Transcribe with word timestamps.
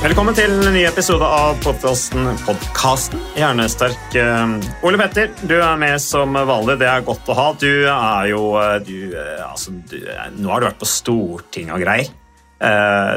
Velkommen 0.00 0.32
til 0.32 0.48
en 0.48 0.72
ny 0.72 0.86
episode 0.88 1.26
av 1.28 1.58
podcasten, 1.60 2.30
Podkasten. 2.46 3.20
Hjernesterk. 3.36 4.14
Eh, 4.16 4.54
Ole 4.88 4.96
Petter, 4.96 5.28
du 5.44 5.58
er 5.58 5.76
med 5.76 6.00
som 6.00 6.32
vanlig. 6.32 6.78
Det 6.80 6.88
er 6.88 7.04
godt 7.04 7.28
å 7.28 7.36
ha. 7.36 7.44
Du 7.60 7.68
er 7.68 8.30
jo 8.30 8.40
eh, 8.56 8.78
du, 8.86 8.94
eh, 9.12 9.42
altså, 9.44 9.74
du, 9.90 9.98
Nå 10.38 10.54
har 10.54 10.64
du 10.64 10.68
vært 10.70 10.80
på 10.80 10.88
Stortinget 10.88 11.76
og 11.76 11.84
greier. 11.84 12.08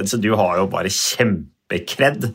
Så 0.07 0.19
du 0.23 0.29
har 0.39 0.59
jo 0.59 0.67
bare 0.71 0.91
kjempekred. 0.91 2.29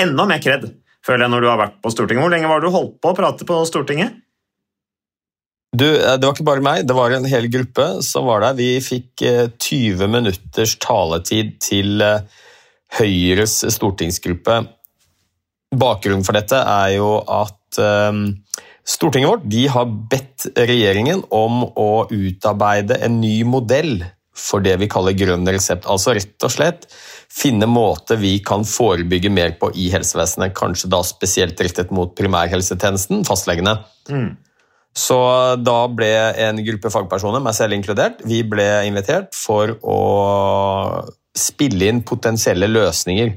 Enda 0.00 0.28
mer 0.28 0.44
kred, 0.44 0.68
føler 1.04 1.26
jeg, 1.26 1.32
når 1.32 1.44
du 1.44 1.50
har 1.50 1.60
vært 1.60 1.80
på 1.84 1.92
Stortinget. 1.92 2.24
Hvor 2.24 2.32
lenge 2.36 2.52
var 2.52 2.64
du 2.64 2.70
holdt 2.72 2.96
på 3.00 3.12
å 3.12 3.16
prate 3.16 3.48
på 3.48 3.64
Stortinget? 3.68 4.20
Du, 5.76 5.84
det 5.92 6.24
var 6.24 6.32
ikke 6.32 6.46
bare 6.46 6.64
meg, 6.64 6.86
det 6.88 6.94
var 6.96 7.12
en 7.12 7.26
hel 7.28 7.48
gruppe 7.52 7.86
som 8.04 8.28
var 8.28 8.44
der. 8.44 8.56
Vi 8.56 8.68
fikk 8.84 9.24
eh, 9.26 9.48
20 9.52 10.08
minutters 10.08 10.76
taletid 10.80 11.56
til 11.64 12.00
eh, 12.04 12.44
Høyres 12.94 13.58
stortingsgruppe. 13.74 14.60
Bakgrunnen 15.76 16.24
for 16.24 16.38
dette 16.38 16.60
er 16.62 16.94
jo 16.96 17.16
at 17.26 17.80
eh, 17.82 18.20
Stortinget 18.86 19.32
vårt 19.32 19.46
de 19.50 19.64
har 19.66 19.88
bedt 20.10 20.46
regjeringen 20.54 21.24
om 21.34 21.64
å 21.66 22.06
utarbeide 22.06 23.00
en 23.02 23.18
ny 23.18 23.40
modell 23.42 23.98
for 24.36 24.62
det 24.62 24.76
vi 24.78 24.86
kaller 24.90 25.16
grønn 25.18 25.48
resept. 25.48 25.88
Altså 25.90 26.14
rett 26.14 26.46
og 26.46 26.52
slett 26.54 26.86
finne 27.32 27.66
måter 27.66 28.20
vi 28.20 28.36
kan 28.46 28.62
forebygge 28.68 29.32
mer 29.32 29.56
på 29.58 29.72
i 29.74 29.88
helsevesenet. 29.90 30.54
Kanskje 30.54 30.92
da 30.92 31.02
spesielt 31.06 31.60
rettet 31.66 31.90
mot 31.90 32.14
primærhelsetjenesten, 32.14 33.24
fastlegene. 33.26 33.74
Så 34.96 35.18
da 35.60 35.80
ble 35.92 36.12
en 36.46 36.62
gruppe 36.64 36.92
fagpersoner, 36.92 37.42
meg 37.42 37.56
selv 37.58 37.74
inkludert, 37.76 38.22
vi 38.24 38.44
ble 38.46 38.68
invitert 38.86 39.34
for 39.36 39.74
å 39.82 39.98
spille 41.36 41.90
inn 41.90 42.04
potensielle 42.06 42.68
løsninger 42.70 43.34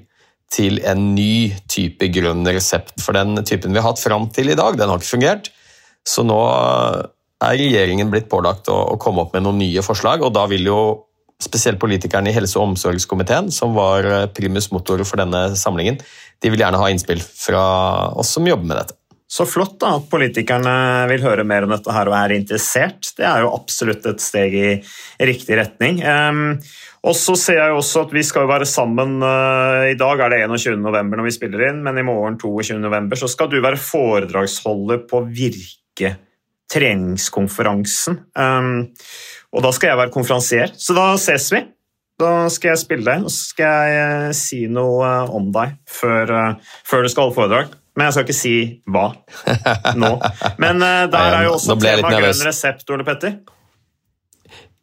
til 0.49 0.79
en 0.87 1.11
ny 1.13 1.51
type 1.69 2.09
grønn 2.13 2.47
resept. 2.47 2.95
For 3.03 3.17
den 3.17 3.37
typen 3.45 3.75
vi 3.75 3.81
har 3.81 3.91
hatt 3.91 4.01
fram 4.01 4.29
til 4.33 4.49
i 4.49 4.57
dag, 4.57 4.77
den 4.79 4.89
har 4.89 5.01
ikke 5.01 5.13
fungert. 5.13 5.51
Så 6.07 6.25
nå 6.25 6.39
er 7.39 7.59
regjeringen 7.59 8.09
blitt 8.11 8.29
pålagt 8.31 8.71
å, 8.71 8.97
komme 9.01 9.23
opp 9.23 9.35
med 9.35 9.45
noen 9.45 9.61
nye 9.61 9.83
forslag, 9.85 10.23
og 10.25 10.33
da 10.35 10.47
vil 10.51 10.65
jo 10.67 10.79
spesielt 11.39 11.79
politikerne 11.79 12.31
i 12.31 12.35
helse- 12.35 12.57
og 12.59 12.73
omsorgskomiteen, 12.73 13.47
som 13.53 13.75
var 13.77 14.07
primus 14.35 14.71
motor 14.75 15.05
for 15.07 15.21
denne 15.21 15.53
samlingen, 15.55 16.01
de 16.39 16.51
vil 16.51 16.59
gjerne 16.59 16.81
ha 16.81 16.89
innspill 16.91 17.21
fra 17.23 17.61
oss 18.19 18.33
som 18.35 18.47
jobber 18.47 18.67
med 18.67 18.81
dette. 18.81 18.97
Så 19.29 19.45
flott 19.45 19.75
da, 19.77 19.93
at 19.99 20.07
politikerne 20.09 21.05
vil 21.11 21.21
høre 21.21 21.45
mer 21.45 21.67
om 21.67 21.71
dette 21.75 21.93
her 21.93 22.09
og 22.09 22.15
er 22.17 22.33
interessert. 22.33 23.11
Det 23.13 23.27
er 23.29 23.43
jo 23.43 23.51
absolutt 23.53 24.07
et 24.09 24.23
steg 24.25 24.55
i 24.57 24.69
riktig 25.29 25.59
retning. 25.59 26.01
Og 27.07 27.15
så 27.15 27.35
ser 27.39 27.61
jeg 27.61 27.75
også 27.75 28.03
at 28.07 28.13
vi 28.13 28.23
skal 28.27 28.47
være 28.49 28.67
sammen 28.67 29.21
eh, 29.23 29.91
I 29.93 29.97
dag 29.99 30.19
er 30.25 30.33
det 30.33 30.41
21. 30.49 30.79
november 30.83 31.19
når 31.19 31.29
vi 31.29 31.35
spiller 31.37 31.69
inn, 31.69 31.81
men 31.85 31.99
i 31.99 32.05
morgen 32.05 32.35
22. 32.39 32.79
november 32.81 33.19
så 33.19 33.29
skal 33.31 33.51
du 33.51 33.59
være 33.63 33.79
foredragsholder 33.79 35.05
på 35.07 35.23
Virke 35.31 36.17
treningskonferansen. 36.69 38.19
Ehm, 38.37 38.73
og 39.55 39.63
da 39.65 39.71
skal 39.73 39.89
jeg 39.89 39.99
være 40.03 40.13
konferansier, 40.13 40.73
så 40.77 40.93
da 40.93 41.05
ses 41.17 41.47
vi. 41.55 41.63
Da 42.19 42.33
skal 42.51 42.75
jeg 42.75 42.81
spille 42.83 43.07
deg, 43.07 43.23
og 43.25 43.31
så 43.31 43.53
skal 43.55 43.87
jeg 43.89 44.09
eh, 44.27 44.33
si 44.37 44.59
noe 44.69 45.07
eh, 45.07 45.31
om 45.39 45.47
deg 45.55 45.79
før, 45.89 46.33
før 46.85 47.05
du 47.05 47.09
skal 47.13 47.25
holde 47.25 47.37
foredrag. 47.39 47.77
Men 47.97 48.09
jeg 48.09 48.15
skal 48.15 48.27
ikke 48.27 48.37
si 48.37 48.57
hva 48.91 49.07
nå. 49.97 50.11
Men 50.61 50.83
der 50.83 51.39
er 51.39 51.47
jo 51.47 51.55
også 51.55 51.79
tema 51.79 52.11
grønn 52.11 52.45
resept, 52.45 52.85
Ole 52.93 53.07
Petter. 53.07 53.39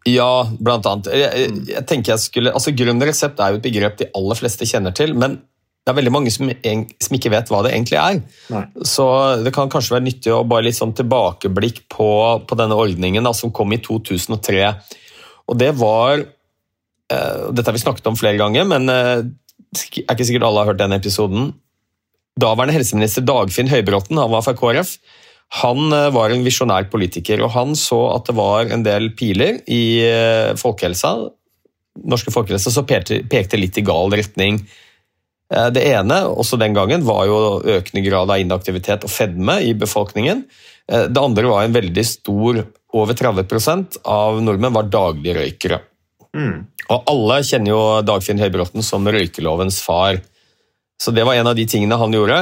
Ja, 0.06 0.47
blant 0.62 0.87
annet. 0.87 1.11
Jeg, 1.11 1.27
jeg, 1.43 1.59
jeg 1.72 1.84
tenker 1.91 2.15
jeg 2.15 2.22
skulle, 2.22 2.55
altså 2.55 2.75
Grønn 2.77 3.03
resept 3.03 3.43
er 3.43 3.53
jo 3.53 3.61
et 3.61 3.67
begrep 3.67 3.99
de 4.00 4.09
aller 4.17 4.39
fleste 4.39 4.69
kjenner 4.69 4.94
til, 4.97 5.17
men 5.19 5.41
det 5.87 5.93
er 5.93 5.99
veldig 6.00 6.12
mange 6.15 6.33
som, 6.34 6.50
som 6.50 7.17
ikke 7.19 7.31
vet 7.31 7.50
hva 7.50 7.61
det 7.62 7.72
egentlig 7.75 7.99
er. 8.00 8.21
Nei. 8.50 8.62
Så 8.87 9.06
det 9.47 9.53
kan 9.55 9.71
kanskje 9.71 9.95
være 9.95 10.06
nyttig 10.09 10.33
å 10.34 10.41
bare 10.47 10.66
litt 10.66 10.78
sånn 10.78 10.95
tilbakeblikk 10.99 11.84
på, 11.95 12.09
på 12.43 12.59
denne 12.59 12.78
ordningen 12.78 13.27
da, 13.27 13.31
som 13.37 13.53
kom 13.55 13.75
i 13.75 13.78
2003. 13.83 14.65
Og 15.47 15.61
det 15.62 15.71
var 15.78 16.25
uh, 16.25 17.45
Dette 17.55 17.69
har 17.69 17.77
vi 17.77 17.84
snakket 17.84 18.11
om 18.11 18.19
flere 18.19 18.41
ganger, 18.41 18.66
men 18.66 18.91
det 18.91 20.03
er 20.03 20.16
ikke 20.16 20.27
sikkert 20.27 20.49
alle 20.49 20.65
har 20.65 20.72
hørt 20.72 20.83
den 20.83 20.97
episoden. 20.97 21.53
Daværende 22.41 22.75
helseminister 22.75 23.22
Dagfinn 23.22 23.71
Høybråten, 23.71 24.19
han 24.19 24.33
var 24.33 24.43
fra 24.45 24.56
KrF, 24.59 24.97
han 25.55 25.93
eh, 25.93 26.11
var 26.11 26.31
en 26.31 26.45
visjonær 26.45 26.89
politiker, 26.91 27.41
og 27.45 27.53
han 27.55 27.77
så 27.79 28.01
at 28.17 28.27
det 28.29 28.37
var 28.39 28.73
en 28.73 28.83
del 28.87 29.12
piler 29.19 29.61
i 29.71 30.03
eh, 30.03 30.53
folkehelsa, 30.59 31.15
norske 32.07 32.34
folkehelsa, 32.34 32.73
som 32.75 32.87
pekte, 32.89 33.23
pekte 33.31 33.61
litt 33.61 33.79
i 33.79 33.84
gal 33.87 34.11
retning. 34.12 34.61
Eh, 35.53 35.69
Det 35.75 35.84
ene, 35.93 36.25
også 36.27 36.59
den 36.61 36.75
gangen, 36.75 37.07
var 37.07 37.27
jo 37.31 37.61
økende 37.62 38.05
grad 38.09 38.31
av 38.31 38.43
inaktivitet 38.43 39.07
og 39.07 39.12
fedme 39.12 39.61
i 39.62 39.75
befolkningen. 39.75 40.47
Det 40.87 41.19
andre 41.19 41.49
var 41.51 41.65
en 41.65 41.75
veldig 41.75 42.03
stor, 42.07 42.61
over 42.95 43.17
30% 43.19 43.97
av 44.07 44.37
nordmenn 44.39 44.75
var 44.77 44.87
dagligrøykere. 44.87 45.81
Mm. 46.31 46.61
Og 46.95 47.09
alle 47.11 47.41
kjenner 47.43 47.73
jo 47.73 47.81
Dagfinn 48.07 48.39
Høybråten 48.39 48.87
som 48.87 49.09
røykelovens 49.11 49.81
far. 49.83 50.21
Så 51.03 51.11
det 51.11 51.25
var 51.27 51.34
en 51.34 51.51
av 51.51 51.59
de 51.59 51.65
tingene 51.67 51.99
han 51.99 52.15
gjorde. 52.15 52.39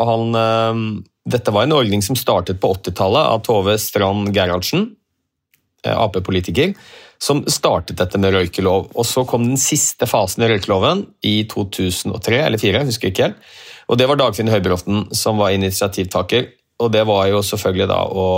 Og 0.00 0.08
han, 0.08 1.04
dette 1.24 1.52
var 1.54 1.64
en 1.64 1.76
ordning 1.76 2.02
som 2.04 2.16
startet 2.16 2.60
på 2.60 2.74
80-tallet 2.76 3.30
av 3.32 3.44
Tove 3.46 3.78
Strand 3.80 4.28
Gerhardsen, 4.36 4.90
eh, 5.86 5.96
Ap-politiker, 5.96 6.74
som 7.18 7.44
startet 7.48 7.96
dette 7.96 8.20
med 8.20 8.34
røykelov. 8.34 8.90
Og 8.92 9.06
så 9.08 9.24
kom 9.28 9.46
den 9.46 9.60
siste 9.60 10.08
fasen 10.10 10.44
i 10.44 10.50
røykeloven 10.52 11.06
i 11.24 11.36
2003 11.48 12.42
eller 12.42 12.60
2004, 12.60 12.82
jeg 12.82 12.90
husker 12.90 13.12
ikke 13.12 13.30
helt. 13.30 13.48
Og 13.88 14.00
det 14.00 14.08
var 14.08 14.20
Dagfinn 14.20 14.52
Høybråten 14.52 15.08
som 15.16 15.40
var 15.40 15.56
initiativtaker. 15.56 16.52
Og 16.82 16.90
det 16.90 17.04
var 17.06 17.28
jo 17.30 17.40
selvfølgelig 17.46 17.86
da 17.86 18.00
å 18.10 18.28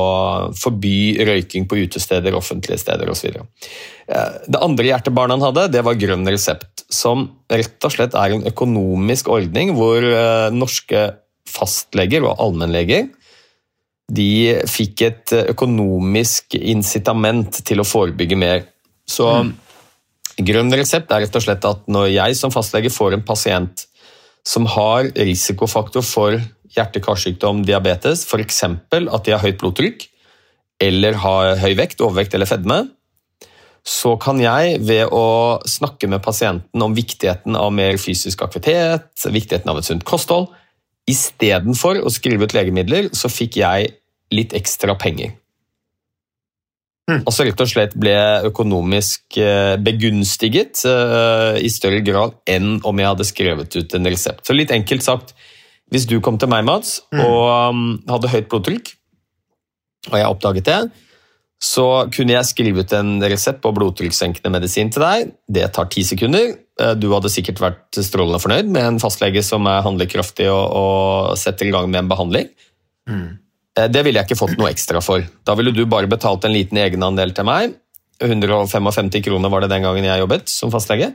forby 0.60 1.16
røyking 1.24 1.64
på 1.66 1.78
utesteder, 1.86 2.36
offentlige 2.36 2.82
steder 2.82 3.08
osv. 3.08 3.38
Eh, 4.06 4.32
Det 4.46 4.60
andre 4.60 4.90
hjertebarnet 4.90 5.38
han 5.38 5.46
hadde, 5.48 5.72
det 5.72 5.82
var 5.86 5.96
Grønn 5.98 6.28
resept, 6.28 6.84
som 6.92 7.30
rett 7.50 7.88
og 7.88 7.94
slett 7.94 8.14
er 8.14 8.36
en 8.36 8.44
økonomisk 8.46 9.32
ordning 9.32 9.72
hvor 9.74 10.04
eh, 10.04 10.50
norske 10.52 11.08
fastleger 11.50 12.26
og 12.26 12.40
allmennleger 12.42 13.08
de 14.12 14.54
fikk 14.70 15.02
et 15.02 15.34
eh, 15.34 15.48
økonomisk 15.52 16.56
incitament 16.58 17.60
til 17.66 17.82
å 17.82 17.86
forebygge 17.86 18.38
mer. 18.38 18.66
Så 19.06 19.26
grønn 20.36 20.72
resept 20.74 21.10
er 21.10 21.24
rett 21.24 21.38
og 21.38 21.44
slett 21.44 21.66
at 21.66 21.86
når 21.90 22.10
jeg 22.12 22.38
som 22.38 22.54
fastlege 22.54 22.92
får 22.92 23.16
en 23.16 23.26
pasient 23.26 23.86
som 24.46 24.66
har 24.70 25.08
risikofaktor 25.16 26.04
for 26.06 26.36
hjerte-karsykdom, 26.76 27.64
diabetes, 27.66 28.22
f.eks. 28.28 28.62
at 28.66 29.24
de 29.26 29.34
har 29.34 29.42
høyt 29.42 29.58
blodtrykk, 29.58 30.04
eller 30.82 31.16
har 31.22 31.56
høy 31.58 31.72
vekt, 31.78 32.02
overvekt 32.04 32.36
eller 32.36 32.46
fedme, 32.46 32.84
så 33.86 34.16
kan 34.20 34.38
jeg 34.42 34.80
ved 34.82 35.10
å 35.14 35.62
snakke 35.66 36.10
med 36.10 36.22
pasienten 36.22 36.82
om 36.82 36.94
viktigheten 36.94 37.56
av 37.58 37.72
mer 37.74 37.98
fysisk 38.02 38.42
aktivitet, 38.44 39.08
viktigheten 39.24 39.70
av 39.70 39.80
et 39.80 39.88
sunt 39.88 40.04
kosthold, 40.06 40.50
istedenfor 41.06 42.02
å 42.02 42.12
skrive 42.12 42.48
ut 42.48 42.54
legemidler, 42.56 43.10
så 43.14 43.30
fikk 43.30 43.60
jeg 43.62 43.92
litt 44.34 44.54
ekstra 44.58 44.96
penger. 44.98 45.36
Hmm. 47.06 47.20
Altså 47.22 47.44
rett 47.46 47.60
og 47.62 47.70
slett 47.70 47.92
ble 47.94 48.16
økonomisk 48.48 49.36
eh, 49.38 49.76
begunstiget 49.78 50.82
eh, 50.90 51.60
i 51.62 51.70
større 51.70 52.00
grad 52.02 52.34
enn 52.50 52.80
om 52.82 52.98
jeg 52.98 53.10
hadde 53.12 53.26
skrevet 53.28 53.76
ut 53.78 53.94
en 53.94 54.10
resept. 54.10 54.42
Så 54.48 54.56
litt 54.56 54.74
enkelt 54.74 55.06
sagt, 55.06 55.36
hvis 55.94 56.08
du 56.10 56.18
kom 56.18 56.34
til 56.42 56.50
meg, 56.50 56.64
Mats, 56.66 56.98
og 57.14 57.42
um, 57.70 57.82
hadde 58.10 58.32
høyt 58.32 58.48
blodtrykk, 58.50 58.90
og 60.10 60.16
jeg 60.18 60.32
oppdaget 60.34 60.66
det, 60.66 60.80
så 61.62 61.86
kunne 62.12 62.34
jeg 62.34 62.48
skrive 62.50 62.84
ut 62.84 62.92
en 62.92 63.16
resept 63.24 63.62
på 63.64 63.72
blodtrykkssenkende 63.76 64.52
medisin 64.52 64.90
til 64.92 65.02
deg. 65.02 65.30
Det 65.48 65.64
tar 65.72 65.88
ti 65.92 66.04
sekunder. 66.04 66.52
Eh, 66.80 66.94
Du 67.00 67.08
hadde 67.14 67.32
sikkert 67.32 67.62
vært 67.62 68.00
strålende 68.04 68.40
fornøyd 68.42 68.68
med 68.68 68.84
en 68.84 69.00
fastlege 69.00 69.42
som 69.44 69.66
er 69.70 69.84
handlekraftig 69.86 70.50
og, 70.52 70.64
og 70.76 71.40
setter 71.40 71.68
i 71.68 71.72
gang 71.74 71.88
med 71.90 72.04
en 72.04 72.12
behandling. 72.12 72.52
Mm. 73.08 73.38
Det 73.76 74.02
ville 74.04 74.20
jeg 74.20 74.28
ikke 74.30 74.40
fått 74.40 74.56
noe 74.56 74.70
ekstra 74.72 75.02
for. 75.04 75.24
Da 75.44 75.54
ville 75.56 75.72
du 75.72 75.82
bare 75.88 76.08
betalt 76.08 76.44
en 76.48 76.54
liten 76.54 76.78
egenandel 76.80 77.34
til 77.36 77.44
meg. 77.48 77.74
155 78.24 79.20
kroner 79.26 79.52
var 79.52 79.64
det 79.64 79.72
den 79.74 79.84
gangen 79.84 80.06
jeg 80.06 80.22
jobbet 80.22 80.48
som 80.48 80.72
fastlege. 80.72 81.10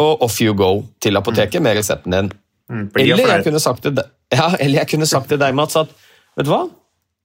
Og 0.00 0.24
off 0.24 0.40
you 0.40 0.52
go 0.56 0.82
til 1.00 1.16
apoteket 1.16 1.64
med 1.64 1.78
resepten 1.78 2.12
din. 2.12 2.28
Mm, 2.70 2.90
Eller 3.00 3.32
jeg 3.36 3.46
kunne 3.48 3.60
sagt 3.60 3.88
ja, 4.38 4.50
eller 4.60 4.82
jeg 4.82 4.88
kunne 4.92 5.08
sagt 5.08 5.28
til 5.32 5.40
deg, 5.40 5.56
Mats, 5.56 5.76
at 5.76 5.90
vet 6.36 6.46
du 6.46 6.52
hva? 6.52 6.66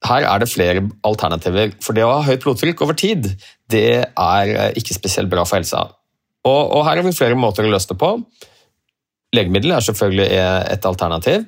Her 0.05 0.25
er 0.29 0.41
det 0.41 0.51
flere 0.51 0.85
alternativer. 1.07 1.73
For 1.83 1.97
det 1.97 2.05
å 2.05 2.13
ha 2.17 2.25
høyt 2.25 2.43
blodtrykk 2.43 2.83
over 2.85 2.97
tid, 2.99 3.31
det 3.71 3.87
er 4.05 4.51
eh, 4.53 4.73
ikke 4.79 4.97
spesielt 4.97 5.31
bra 5.31 5.45
for 5.47 5.59
helsa. 5.59 5.87
Og, 6.45 6.61
og 6.77 6.83
her 6.85 6.99
har 6.99 7.05
vi 7.05 7.15
flere 7.15 7.37
måter 7.39 7.65
å 7.65 7.71
løse 7.71 7.89
det 7.91 7.99
på. 8.01 8.11
Legemiddel 9.35 9.75
er 9.75 9.85
selvfølgelig 9.85 10.27
eh, 10.31 10.63
et 10.75 10.89
alternativ. 10.89 11.45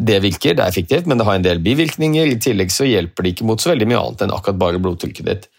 Det 0.00 0.20
virker, 0.24 0.56
det 0.56 0.64
er 0.64 0.72
effektivt, 0.72 1.08
men 1.10 1.20
det 1.20 1.26
har 1.28 1.36
en 1.36 1.44
del 1.44 1.62
bivirkninger. 1.64 2.30
I 2.30 2.38
tillegg 2.40 2.72
så 2.72 2.86
hjelper 2.88 3.26
det 3.26 3.34
ikke 3.34 3.48
mot 3.50 3.60
så 3.60 3.74
veldig 3.74 3.88
mye 3.90 4.00
annet 4.00 4.22
enn 4.24 4.36
akkurat 4.36 4.60
bare 4.60 4.80
blodtrykket 4.82 5.28
ditt. 5.28 5.50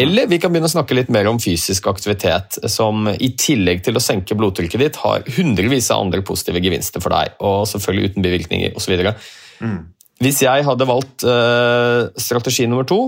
Eller 0.00 0.24
vi 0.30 0.38
kan 0.40 0.52
begynne 0.52 0.70
å 0.70 0.72
snakke 0.72 0.96
litt 0.96 1.10
mer 1.12 1.28
om 1.28 1.40
fysisk 1.42 1.90
aktivitet, 1.90 2.56
som 2.72 3.10
i 3.12 3.34
tillegg 3.36 3.82
til 3.84 3.98
å 3.98 4.00
senke 4.00 4.36
blodtrykket 4.38 4.80
ditt, 4.80 5.00
har 5.02 5.26
hundrevis 5.36 5.90
av 5.92 6.06
andre 6.06 6.22
positive 6.24 6.62
gevinster 6.64 7.04
for 7.04 7.12
deg, 7.12 7.34
og 7.44 7.66
selvfølgelig 7.68 8.14
uten 8.14 8.24
bivirkninger 8.24 8.78
osv. 8.78 8.94
Hvis 10.22 10.42
jeg 10.44 10.66
hadde 10.66 10.86
valgt 10.86 11.24
uh, 11.26 12.12
strategi 12.20 12.68
nummer 12.70 12.86
to, 12.88 13.00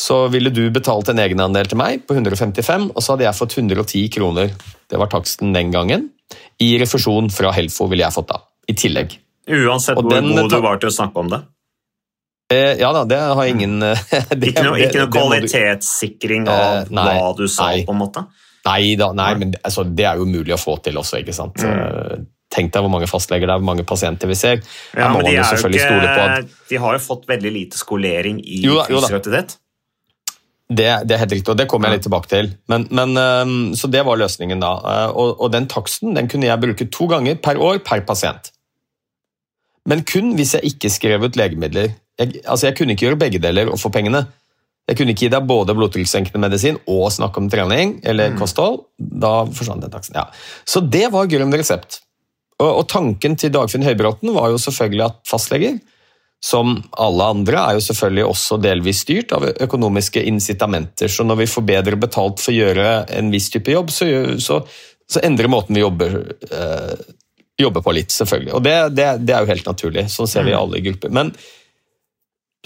så 0.00 0.24
ville 0.32 0.50
du 0.54 0.64
betalt 0.72 1.10
en 1.12 1.20
egenandel 1.20 1.68
til 1.68 1.78
meg 1.78 2.06
på 2.08 2.16
155, 2.16 2.90
og 2.94 3.04
så 3.04 3.14
hadde 3.14 3.26
jeg 3.26 3.38
fått 3.38 3.56
110 3.58 4.06
kroner. 4.16 4.52
Det 4.90 4.98
var 5.00 5.10
taksten 5.12 5.54
den 5.54 5.72
gangen. 5.74 6.08
I 6.62 6.72
refusjon 6.80 7.30
fra 7.34 7.52
Helfo 7.54 7.88
ville 7.90 8.06
jeg 8.06 8.16
fått 8.16 8.30
da, 8.32 8.40
i 8.70 8.76
tillegg. 8.78 9.18
Uansett 9.50 9.98
Og 9.98 10.06
hvor 10.06 10.14
den 10.14 10.30
god 10.36 10.52
du 10.52 10.60
var 10.62 10.80
til 10.80 10.90
å 10.90 10.94
snakke 10.94 11.22
om 11.22 11.30
det. 11.32 11.40
Eh, 12.50 12.80
ja 12.80 12.90
da, 12.94 13.04
det 13.06 13.18
har 13.38 13.46
ingen 13.46 13.82
eh, 13.86 14.00
det, 14.34 14.50
Ikke 14.50 14.64
noe, 14.66 14.78
ikke 14.82 15.04
noe 15.04 15.12
kvalitetssikring 15.14 16.48
av 16.50 16.62
Eh, 16.80 16.94
nei, 16.96 17.06
hva 17.14 17.30
du 17.38 17.44
sa, 17.46 17.70
nei. 17.70 17.84
på 17.86 17.94
en 17.94 18.00
måte. 18.00 18.24
Nei 18.66 18.96
da, 18.98 19.12
nei, 19.16 19.30
men 19.40 19.54
altså, 19.62 19.84
det 19.86 20.06
er 20.08 20.18
jo 20.20 20.26
mulig 20.28 20.54
å 20.56 20.60
få 20.60 20.76
til 20.84 20.98
også, 21.00 21.20
ikke 21.22 21.36
sant. 21.36 21.62
Eh, 21.64 22.18
Tenk 22.50 22.72
deg 22.74 22.82
hvor 22.82 22.90
mange 22.90 23.06
fastleger 23.06 23.46
det 23.46 23.54
er, 23.54 23.62
hvor 23.62 23.68
mange 23.70 23.86
pasienter 23.86 24.30
vi 24.30 24.34
ser. 24.38 24.62
Ja, 24.96 25.12
men 25.14 25.22
de, 25.22 25.36
ikke, 25.38 26.38
de 26.70 26.78
har 26.82 26.96
jo 26.96 27.02
fått 27.04 27.28
veldig 27.30 27.52
lite 27.54 27.78
skolering 27.78 28.40
i 28.42 28.64
aktivitet. 28.66 29.54
det, 30.70 30.88
det 31.06 31.14
er 31.14 31.22
helt 31.24 31.34
riktig, 31.34 31.50
og 31.50 31.58
det 31.58 31.66
kommer 31.70 31.90
jeg 31.90 31.98
litt 31.98 32.06
tilbake 32.06 32.30
til. 32.30 32.50
Men, 32.70 32.86
men, 32.94 33.14
så 33.78 33.90
det 33.90 34.02
var 34.06 34.18
løsningen 34.18 34.62
da. 34.62 34.72
Eh, 34.92 35.06
Og, 35.14 35.40
og 35.42 35.52
den 35.54 35.66
taksten 35.70 36.14
den 36.14 36.30
kunne 36.30 36.46
jeg 36.46 36.62
bruke 36.62 36.86
to 36.90 37.06
ganger 37.10 37.38
per 37.42 37.58
år 37.58 37.80
per 37.86 38.02
pasient. 38.06 38.52
Men 39.90 40.04
kun 40.06 40.34
hvis 40.38 40.54
jeg 40.58 40.74
ikke 40.74 40.90
skrev 40.92 41.24
ut 41.26 41.38
legemidler. 41.38 41.94
Jeg, 42.20 42.42
altså 42.44 42.68
jeg 42.68 42.76
kunne 42.78 42.94
ikke 42.94 43.08
gjøre 43.08 43.22
begge 43.22 43.40
deler 43.42 43.70
og 43.72 43.80
få 43.80 43.90
pengene. 43.94 44.26
Jeg 44.90 44.98
kunne 44.98 45.14
ikke 45.14 45.26
gi 45.28 45.32
deg 45.32 45.46
både 45.46 45.74
blodtrykkssenkende 45.78 46.42
medisin 46.42 46.78
og 46.90 47.12
snakke 47.14 47.38
om 47.38 47.48
trening 47.50 48.00
eller 48.10 48.34
kosthold. 48.38 48.82
Da 48.98 49.44
forsvant 49.46 49.86
den 49.86 49.92
taksten. 49.92 50.18
Ja. 50.18 50.26
Så 50.66 50.82
det 50.82 51.06
var 51.14 51.30
grønn 51.30 51.54
resept. 51.54 52.02
Og, 52.60 52.84
tanken 52.90 53.38
til 53.40 53.52
Dagfinn 53.54 53.86
Høybråten 53.86 54.34
var 54.36 54.50
jo 54.52 54.60
selvfølgelig 54.60 55.06
at 55.06 55.18
fastleger, 55.28 55.78
som 56.44 56.78
alle 56.96 57.26
andre, 57.34 57.60
er 57.60 57.76
jo 57.76 57.84
selvfølgelig 57.84 58.24
også 58.26 58.58
delvis 58.64 59.02
styrt 59.04 59.32
av 59.36 59.44
økonomiske 59.50 60.22
incitamenter. 60.28 61.08
Så 61.12 61.24
når 61.28 61.42
vi 61.42 61.50
får 61.52 61.66
bedre 61.68 62.00
betalt 62.00 62.40
for 62.40 62.52
å 62.52 62.56
gjøre 62.56 62.92
en 63.16 63.32
viss 63.32 63.50
type 63.52 63.72
jobb, 63.72 63.92
så, 63.92 64.08
så, 64.40 64.60
så 65.04 65.24
endrer 65.24 65.52
måten 65.52 65.76
vi 65.76 65.84
jobber, 65.84 66.16
eh, 66.48 66.94
jobber 67.60 67.84
på 67.84 67.96
litt, 67.96 68.12
selvfølgelig. 68.14 68.54
Og 68.56 68.64
det, 68.64 68.76
det, 68.96 69.08
det 69.24 69.36
er 69.36 69.44
jo 69.44 69.52
helt 69.52 69.68
naturlig. 69.68 70.06
Sånn 70.12 70.30
ser 70.32 70.48
vi 70.48 70.54
i 70.54 70.56
alle 70.56 70.80
grupper. 70.84 71.12
Men 71.12 71.34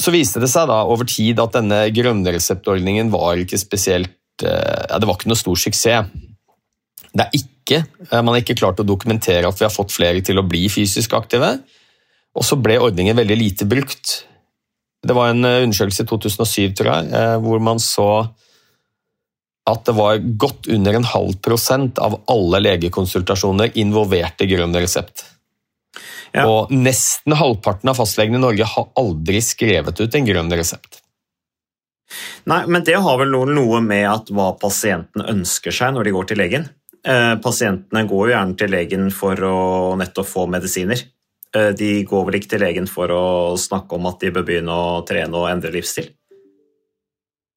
så 0.01 0.15
viste 0.15 0.43
det 0.43 0.51
seg 0.51 0.71
da 0.71 0.81
over 0.91 1.07
tid 1.11 1.43
at 1.43 1.55
denne 1.55 1.85
grønne 1.95 2.35
reseptordningen 2.35 3.11
var 3.15 3.43
ikke 3.43 3.59
spesielt 3.59 4.43
eh, 4.43 4.87
ja, 4.91 4.99
Det 4.99 5.07
var 5.07 5.19
ikke 5.19 5.31
noe 5.31 5.39
stor 5.39 5.61
suksess. 5.67 6.15
Det 7.15 7.25
er 7.25 7.39
ikke, 7.39 7.81
eh, 8.11 8.23
Man 8.23 8.35
har 8.35 8.43
ikke 8.43 8.59
klart 8.59 8.81
å 8.83 8.87
dokumentere 8.87 9.49
at 9.49 9.59
vi 9.59 9.67
har 9.67 9.75
fått 9.75 9.95
flere 9.95 10.21
til 10.25 10.41
å 10.41 10.47
bli 10.47 10.67
fysisk 10.69 11.15
aktive. 11.15 11.59
Og 12.35 12.43
så 12.43 12.59
ble 12.61 12.81
ordningen 12.83 13.17
veldig 13.17 13.37
lite 13.39 13.69
brukt. 13.71 14.25
Det 15.05 15.15
var 15.15 15.31
en 15.31 15.45
eh, 15.45 15.63
undersøkelse 15.63 16.03
i 16.03 16.11
2007, 16.11 16.75
tror 16.75 16.91
jeg, 16.91 17.13
eh, 17.15 17.37
hvor 17.45 17.63
man 17.63 17.79
så 17.83 18.09
at 19.65 19.87
det 19.89 19.95
var 19.97 20.19
godt 20.37 20.67
under 20.69 20.99
en 20.99 21.07
halv 21.09 21.39
prosent 21.41 21.99
av 22.03 22.19
alle 22.29 22.61
legekonsultasjoner 22.61 23.79
involverte 23.81 24.45
grønn 24.51 24.77
resept. 24.77 25.25
Ja. 26.35 26.45
Og 26.51 26.73
nesten 26.75 27.37
halvparten 27.39 27.89
av 27.89 27.97
fastlegene 27.97 28.41
i 28.41 28.43
Norge 28.43 28.67
har 28.69 28.91
aldri 28.99 29.41
skrevet 29.45 30.03
ut 30.03 30.19
en 30.19 30.29
grønn 30.29 30.53
resept. 30.53 31.01
Nei, 32.51 32.65
men 32.69 32.85
det 32.85 32.99
har 33.01 33.19
vel 33.21 33.31
noe, 33.33 33.49
noe 33.49 33.81
med 33.81 34.05
at 34.11 34.33
hva 34.35 34.51
pasienten 34.61 35.25
ønsker 35.25 35.73
seg 35.73 35.95
når 35.95 36.09
de 36.09 36.15
går 36.19 36.29
til 36.29 36.43
legen. 36.43 36.67
Eh, 37.05 37.35
pasientene 37.45 38.07
går 38.09 38.29
jo 38.29 38.33
gjerne 38.33 38.57
til 38.57 38.71
legen 38.73 39.09
for 39.13 39.41
å 39.45 39.57
nettopp 40.01 40.29
få 40.29 40.47
medisiner. 40.49 41.03
Eh, 41.55 41.73
de 41.77 41.99
går 42.09 42.29
vel 42.29 42.39
ikke 42.39 42.55
til 42.55 42.65
legen 42.65 42.87
for 42.89 43.13
å 43.13 43.25
snakke 43.61 43.99
om 43.99 44.09
at 44.09 44.23
de 44.25 44.31
bør 44.33 44.47
begynne 44.49 44.73
å 44.73 45.03
trene 45.05 45.37
og 45.37 45.51
endre 45.51 45.73
livsstil. 45.75 46.09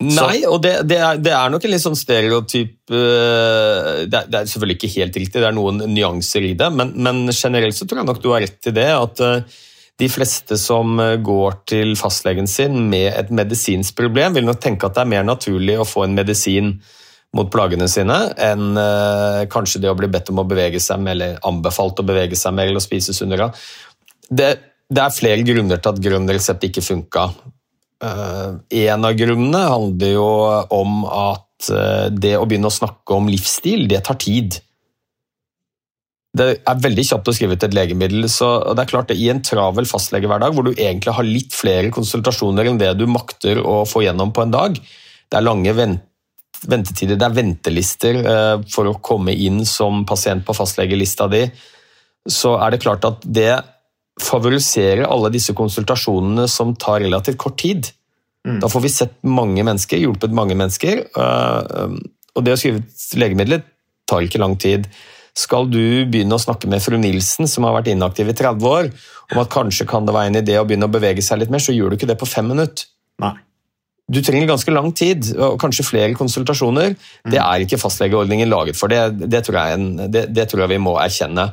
Nei, 0.03 0.43
og 0.45 0.59
det, 0.61 0.73
det, 0.85 0.97
er, 1.01 1.21
det 1.23 1.31
er 1.33 1.49
nok 1.49 1.63
en 1.65 1.71
litt 1.73 1.81
sånn 1.81 1.97
stereotyp 1.97 2.91
øh, 2.93 4.03
det, 4.05 4.19
er, 4.19 4.27
det 4.29 4.35
er 4.37 4.51
selvfølgelig 4.51 4.75
ikke 4.77 4.91
helt 4.93 5.15
riktig, 5.17 5.41
det 5.41 5.47
er 5.47 5.55
noen 5.57 5.81
nyanser 5.89 6.45
i 6.45 6.51
det, 6.59 6.67
men, 6.69 6.91
men 7.01 7.23
generelt 7.31 7.73
så 7.73 7.87
tror 7.89 8.03
jeg 8.03 8.09
nok 8.11 8.19
du 8.21 8.27
har 8.29 8.45
rett 8.45 8.69
i 8.69 8.75
det. 8.77 8.85
At 8.93 9.23
de 9.97 10.11
fleste 10.13 10.59
som 10.61 11.01
går 11.25 11.57
til 11.71 11.95
fastlegen 11.97 12.51
sin 12.51 12.83
med 12.91 13.09
et 13.09 13.33
medisinsk 13.33 13.97
problem, 13.97 14.37
vil 14.37 14.45
nok 14.45 14.61
tenke 14.61 14.85
at 14.85 14.99
det 14.99 15.07
er 15.07 15.13
mer 15.15 15.25
naturlig 15.25 15.79
å 15.81 15.87
få 15.87 16.05
en 16.05 16.19
medisin 16.19 16.75
mot 17.35 17.49
plagene 17.51 17.87
sine 17.91 18.15
enn 18.39 18.77
øh, 18.79 19.43
kanskje 19.51 19.81
det 19.83 19.91
å 19.91 19.97
bli 19.97 20.09
bedt 20.11 20.31
om 20.31 20.41
å 20.41 20.47
bevege 20.47 20.79
seg 20.83 21.01
mer, 21.03 21.17
eller 21.17 21.41
anbefalt 21.47 21.99
å 21.99 22.07
bevege 22.07 22.39
seg 22.39 22.55
mer 22.55 22.69
eller 22.69 22.81
å 22.81 22.85
spise 22.85 23.15
sunnere. 23.15 23.49
Det, 24.27 24.49
det 24.87 25.03
er 25.03 25.15
flere 25.15 25.45
grunner 25.47 25.81
til 25.81 25.93
at 25.93 26.03
grønn 26.03 26.29
resept 26.31 26.65
ikke 26.67 26.85
funka. 26.85 27.27
Uh, 27.97 28.61
en 28.77 29.07
av 29.07 29.17
grunnene 29.17 29.63
handler 29.71 30.13
jo 30.13 30.29
om 30.75 31.01
at 31.09 31.71
uh, 31.73 32.07
det 32.13 32.35
å 32.37 32.45
begynne 32.45 32.69
å 32.69 32.77
snakke 32.77 33.15
om 33.15 33.29
livsstil, 33.31 33.87
det 33.89 34.03
tar 34.07 34.19
tid. 34.21 34.59
Det 36.37 36.49
er 36.61 36.83
veldig 36.83 37.05
kjapt 37.07 37.31
å 37.31 37.33
skrive 37.33 37.57
ut 37.57 37.65
et 37.65 37.73
legemiddel, 37.73 38.27
så 38.29 38.51
det 38.77 38.83
er 38.83 38.91
klart 38.91 39.09
det 39.09 39.17
i 39.17 39.31
en 39.33 39.41
travel 39.41 39.87
fastlegehverdag 39.89 40.53
hvor 40.53 40.67
du 40.67 40.75
egentlig 40.75 41.15
har 41.17 41.25
litt 41.25 41.55
flere 41.55 41.89
konsultasjoner 41.93 42.69
enn 42.69 42.79
det 42.81 42.91
du 42.99 43.07
makter 43.09 43.63
å 43.63 43.81
få 43.89 44.05
gjennom 44.05 44.35
på 44.35 44.45
en 44.45 44.53
dag. 44.53 44.77
Det 45.27 45.39
er 45.39 45.47
lange 45.47 45.73
vent 45.75 46.05
ventetider, 46.65 47.19
det 47.19 47.27
er 47.27 47.37
ventelister 47.37 48.19
uh, 48.25 48.55
for 48.71 48.89
å 48.89 48.97
komme 49.03 49.35
inn 49.35 49.63
som 49.67 50.05
pasient 50.07 50.45
på 50.47 50.55
fastlegelista 50.57 51.27
di, 51.31 51.43
så 52.27 52.55
er 52.59 52.73
det 52.73 52.81
klart 52.83 53.05
at 53.07 53.21
det 53.23 53.51
favoriserer 54.21 55.05
alle 55.05 55.29
disse 55.33 55.53
konsultasjonene 55.55 56.47
som 56.49 56.73
tar 56.75 57.03
relativt 57.03 57.37
kort 57.41 57.59
tid. 57.61 57.91
Da 58.61 58.69
får 58.71 58.81
vi 58.81 58.89
sett 58.89 59.15
mange 59.27 59.63
mennesker, 59.65 59.99
hjulpet 59.99 60.33
mange 60.35 60.55
mennesker. 60.55 61.03
øh, 61.17 61.97
Og 62.35 62.45
det 62.45 62.53
å 62.53 62.59
skrive 62.59 62.79
ut 62.79 63.19
legemidler 63.19 63.63
tar 64.07 64.23
ikke 64.23 64.39
lang 64.39 64.55
tid. 64.55 64.87
Skal 65.37 65.67
du 65.69 66.05
begynne 66.09 66.37
å 66.37 66.41
snakke 66.41 66.69
med 66.69 66.81
fru 66.81 66.97
Nilsen, 66.97 67.47
som 67.49 67.65
har 67.67 67.75
vært 67.75 67.91
inaktiv 67.91 68.29
i 68.29 68.33
30 68.37 68.69
år, 68.69 68.91
om 69.33 69.41
at 69.41 69.51
kanskje 69.53 69.87
kan 69.89 70.05
det 70.05 70.15
være 70.15 70.31
en 70.31 70.39
idé 70.41 70.55
å 70.57 70.65
begynne 70.65 70.87
å 70.87 70.93
bevege 70.93 71.21
seg 71.21 71.41
litt 71.41 71.51
mer, 71.53 71.61
så 71.61 71.75
gjør 71.75 71.91
du 71.91 71.97
ikke 71.97 72.09
det 72.09 72.17
på 72.17 72.29
fem 72.29 72.47
minutter. 72.47 72.87
Nei. 73.21 73.35
Du 74.07 74.21
trenger 74.23 74.47
ganske 74.47 74.71
lang 74.71 74.93
tid, 74.95 75.33
og 75.35 75.57
kanskje 75.59 75.83
flere 75.83 76.15
konsultasjoner. 76.15 76.93
Det 77.27 77.39
er 77.43 77.63
ikke 77.63 77.79
fastlegeordningen 77.81 78.47
laget 78.47 78.79
for. 78.79 78.87
Det, 78.87 79.27
det, 79.27 79.43
tror, 79.43 79.57
jeg 79.59 79.79
en, 79.79 79.87
det, 80.13 80.29
det 80.31 80.47
tror 80.47 80.63
jeg 80.63 80.75
vi 80.77 80.83
må 80.83 80.95
erkjenne. 81.01 81.49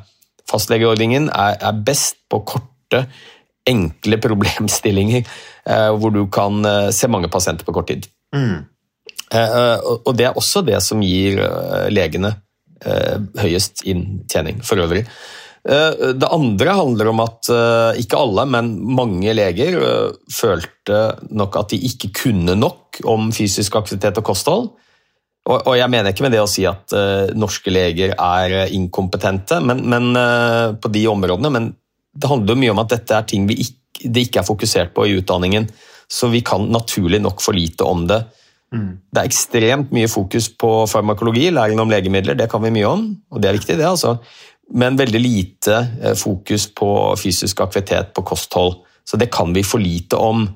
Fastlegeordningen 0.50 1.30
er, 1.34 1.56
er 1.58 1.80
best 1.86 2.20
på 2.30 2.44
korte, 2.46 3.06
enkle 3.66 4.20
problemstillinger 4.20 5.24
eh, 5.24 5.90
hvor 5.98 6.12
du 6.14 6.26
kan 6.30 6.60
eh, 6.68 6.90
se 6.94 7.08
mange 7.10 7.30
pasienter 7.32 7.66
på 7.66 7.74
kort 7.74 7.88
tid. 7.90 8.06
Mm. 8.36 8.66
Eh, 9.34 9.76
og, 9.80 10.04
og 10.04 10.16
det 10.18 10.28
er 10.28 10.38
også 10.38 10.62
det 10.66 10.78
som 10.84 11.02
gir 11.02 11.40
eh, 11.42 11.88
legene 11.90 12.34
eh, 12.84 13.16
høyest 13.40 13.82
inntjening 13.88 14.60
for 14.62 14.84
øvrig. 14.84 15.06
Eh, 15.64 16.12
Det 16.14 16.28
andre 16.28 16.76
handler 16.76 17.10
om 17.12 17.20
at 17.24 17.48
eh, 17.48 18.00
ikke 18.04 18.20
alle, 18.20 18.44
men 18.50 18.74
mange 18.84 19.32
leger 19.32 19.78
eh, 19.80 20.16
følte 20.32 21.04
nok 21.32 21.56
at 21.62 21.72
de 21.72 21.80
ikke 21.88 22.12
kunne 22.24 22.56
nok 22.58 23.00
om 23.08 23.30
fysisk 23.32 23.78
aktivitet 23.80 24.20
og 24.20 24.26
kosthold. 24.28 24.72
Og, 25.44 25.74
jeg 25.76 25.90
mener 25.92 26.08
ikke 26.08 26.24
med 26.24 26.32
det 26.32 26.40
å 26.40 26.48
si 26.48 26.62
at 26.64 26.88
norske 27.36 27.68
leger 27.68 28.14
er 28.16 28.70
inkompetente 28.72 29.58
men, 29.60 29.82
men, 29.92 30.06
på 30.80 30.88
de 30.88 31.02
områdene, 31.10 31.50
men 31.52 31.66
det 32.16 32.30
handler 32.30 32.54
jo 32.54 32.60
mye 32.62 32.72
om 32.72 32.80
at 32.80 32.94
dette 32.94 33.12
er 33.12 33.26
ting 33.28 33.44
vi 33.50 33.58
ikke, 33.66 34.08
det 34.08 34.22
ikke 34.24 34.40
er 34.40 34.46
fokusert 34.48 34.94
på 34.96 35.04
i 35.04 35.18
utdanningen, 35.18 35.66
så 36.08 36.30
vi 36.32 36.40
kan 36.40 36.64
naturlig 36.72 37.20
nok 37.20 37.44
for 37.44 37.52
lite 37.52 37.84
om 37.84 38.06
det. 38.08 38.22
Det 38.74 39.20
er 39.20 39.28
ekstremt 39.28 39.92
mye 39.94 40.08
fokus 40.08 40.48
på 40.48 40.70
farmakologi, 40.90 41.50
læring 41.52 41.82
om 41.82 41.92
legemidler, 41.92 42.40
det 42.40 42.48
kan 42.50 42.64
vi 42.64 42.72
mye 42.74 42.88
om, 42.88 43.04
og 43.30 43.44
det 43.44 43.50
er 43.50 43.58
viktig, 43.58 43.76
det 43.78 43.86
altså. 43.86 44.16
Men 44.72 44.96
veldig 44.96 45.20
lite 45.20 45.76
eh, 46.02 46.14
fokus 46.16 46.68
på 46.74 46.88
fysisk 47.20 47.60
aktivitet, 47.60 48.14
på 48.14 48.24
kosthold. 48.24 48.80
Så 49.04 49.20
det 49.20 49.28
kan 49.32 49.52
vi 49.52 49.64
for 49.66 49.82
lite 49.82 50.16
om. 50.16 50.46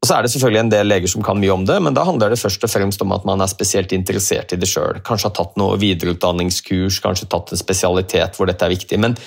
Og 0.00 0.08
så 0.08 0.16
er 0.16 0.24
det 0.24 0.32
selvfølgelig 0.32 0.62
en 0.64 0.72
del 0.72 0.88
leger 0.88 1.12
som 1.12 1.22
kan 1.22 1.38
mye 1.38 1.52
om 1.52 1.66
det, 1.68 1.76
men 1.84 1.94
da 1.94 2.06
handler 2.08 2.32
det 2.32 2.40
først 2.40 2.64
og 2.64 2.72
fremst 2.72 3.02
om 3.04 3.12
at 3.12 3.26
man 3.28 3.42
er 3.44 3.50
spesielt 3.52 3.92
interessert 3.92 4.54
i 4.54 4.58
det 4.58 4.68
sjøl. 4.68 5.02
Kanskje 5.04 5.28
har 5.28 5.36
tatt 5.36 5.58
noe 5.60 5.76
videreutdanningskurs, 5.80 7.02
kanskje 7.04 7.28
tatt 7.30 7.52
en 7.52 7.60
spesialitet 7.60 8.38
hvor 8.38 8.48
dette 8.48 8.64
er 8.64 8.72
viktig. 8.72 8.98
Men 9.04 9.18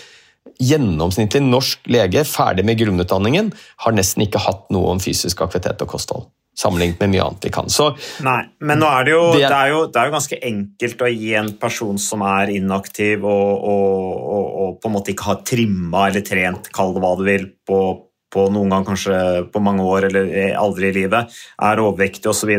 gjennomsnittlig 0.60 1.44
norsk 1.46 1.86
lege 1.94 2.26
ferdig 2.28 2.66
med 2.66 2.82
grunnutdanningen 2.82 3.52
har 3.86 3.96
nesten 3.96 4.26
ikke 4.26 4.42
hatt 4.44 4.66
noe 4.74 4.96
om 4.96 5.04
fysisk 5.04 5.46
aktivitet 5.46 5.86
og 5.86 5.94
kosthold. 5.94 6.26
Sammenlignet 6.56 7.00
med 7.02 7.10
mye 7.16 7.24
annet 7.26 7.46
vi 7.48 7.52
kan. 7.54 7.70
Så 7.74 7.88
Nei, 8.26 8.44
men 8.62 8.78
nå 8.82 8.90
er 8.94 9.08
det, 9.08 9.14
jo, 9.16 9.22
Det 9.34 9.42
det, 9.48 9.58
er- 9.58 9.72
jo, 9.74 9.80
det 9.90 10.00
er 10.02 10.10
jo 10.10 10.16
ganske 10.20 10.40
enkelt 10.52 11.02
å 11.02 11.10
gi 11.10 11.32
en 11.40 11.52
person 11.62 11.98
som 11.98 12.22
er 12.30 12.52
inaktiv 12.54 13.26
og, 13.26 13.64
og, 13.74 14.20
og, 14.36 14.46
og 14.66 14.76
på 14.84 14.90
en 14.92 14.96
måte 15.00 15.14
ikke 15.16 15.30
har 15.32 15.42
trimma 15.50 16.08
eller 16.12 16.22
trent, 16.28 16.70
kall 16.76 16.94
det 16.94 17.02
hva 17.04 17.16
du 17.18 17.24
vil, 17.26 17.48
på, 17.66 17.80
på 18.34 18.46
noen 18.54 18.70
gang 18.74 18.86
kanskje 18.86 19.18
på 19.54 19.62
mange 19.66 19.86
år 19.86 20.10
eller 20.12 20.30
aldri 20.62 20.92
i 20.92 20.98
livet, 21.02 21.34
er 21.62 21.82
overvektig 21.82 22.30
osv. 22.30 22.54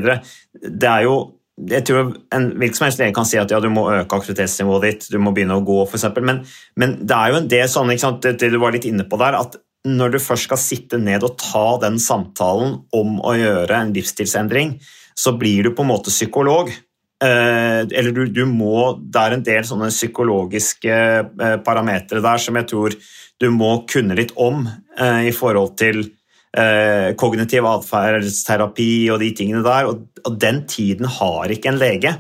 Det 0.58 0.90
er 0.90 1.06
jo 1.06 1.16
jeg 1.54 1.84
tror 1.86 2.08
En 2.34 2.48
hvilken 2.58 2.74
som 2.74 2.84
helst 2.88 2.98
lege 2.98 3.14
kan 3.14 3.26
si 3.30 3.38
at 3.38 3.52
ja, 3.54 3.60
du 3.62 3.68
må 3.70 3.84
øke 3.94 4.16
aktivitetsnivået 4.18 4.82
ditt, 4.88 5.04
du 5.12 5.20
må 5.22 5.30
begynne 5.30 5.54
å 5.54 5.62
gå 5.62 5.76
f.eks., 5.86 6.08
men, 6.18 6.40
men 6.82 6.96
det 7.06 7.14
er 7.14 7.30
jo 7.30 7.36
en 7.38 7.46
del 7.52 7.68
sånne, 7.70 7.94
det 8.26 8.50
du 8.50 8.58
var 8.58 8.74
litt 8.74 8.88
inne 8.90 9.06
på 9.06 9.20
der, 9.22 9.36
at 9.38 9.54
når 9.84 10.14
du 10.14 10.22
først 10.22 10.48
skal 10.48 10.60
sitte 10.60 10.98
ned 11.00 11.24
og 11.26 11.36
ta 11.40 11.66
den 11.82 11.98
samtalen 12.00 12.78
om 12.96 13.18
å 13.20 13.34
gjøre 13.36 13.76
en 13.76 13.92
livsstilsendring, 13.94 14.78
så 15.14 15.34
blir 15.38 15.68
du 15.68 15.74
på 15.76 15.84
en 15.84 15.92
måte 15.92 16.12
psykolog. 16.12 16.72
Eh, 17.22 17.80
eller 17.84 18.10
du, 18.10 18.24
du 18.26 18.42
må 18.50 18.98
Det 18.98 19.20
er 19.20 19.36
en 19.36 19.44
del 19.46 19.62
sånne 19.64 19.86
psykologiske 19.92 20.94
eh, 20.94 21.54
parametere 21.64 22.20
der 22.24 22.42
som 22.42 22.58
jeg 22.58 22.66
tror 22.72 22.96
du 23.40 23.46
må 23.54 23.70
kunne 23.88 24.16
litt 24.18 24.34
om 24.40 24.66
eh, 24.66 25.30
i 25.30 25.32
forhold 25.34 25.76
til 25.80 26.06
kognitiv 27.18 27.66
atferdsterapi 27.66 29.08
og 29.10 29.16
de 29.18 29.32
tingene 29.34 29.64
der, 29.66 29.88
og, 29.90 30.04
den 30.38 30.60
tiden 30.70 31.08
har 31.10 31.50
ikke 31.50 31.72
en 31.72 31.80
lege. 31.80 32.12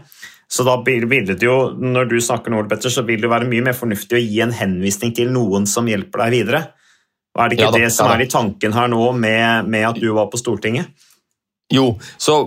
Så 0.50 0.66
da 0.66 0.74
vil 0.82 1.06
det 1.06 1.36
jo, 1.46 1.70
når 1.78 2.08
du 2.10 2.16
snakker 2.18 2.50
nå, 2.50 2.64
Petter, 2.66 2.90
så 2.90 3.04
vil 3.06 3.22
det 3.22 3.30
være 3.30 3.46
mye 3.46 3.62
mer 3.68 3.76
fornuftig 3.78 4.18
å 4.18 4.24
gi 4.24 4.40
en 4.42 4.56
henvisning 4.58 5.14
til 5.14 5.30
noen 5.30 5.70
som 5.70 5.86
hjelper 5.86 6.24
deg 6.24 6.34
videre. 6.34 6.64
Og 7.34 7.42
Er 7.42 7.50
det 7.50 7.58
ikke 7.58 7.66
Ja 7.66 7.74
da, 7.74 7.82
det 7.82 7.90
som 7.92 8.08
ja 8.10 8.14
er 8.14 8.22
i 8.22 8.30
tanken 8.30 8.76
her 8.76 8.88
nå 8.92 9.10
med, 9.18 9.66
med 9.66 9.88
at 9.90 9.98
du 9.98 10.08
var 10.14 10.30
på 10.30 10.38
Stortinget? 10.38 10.90
Jo, 11.72 11.94
så 12.20 12.44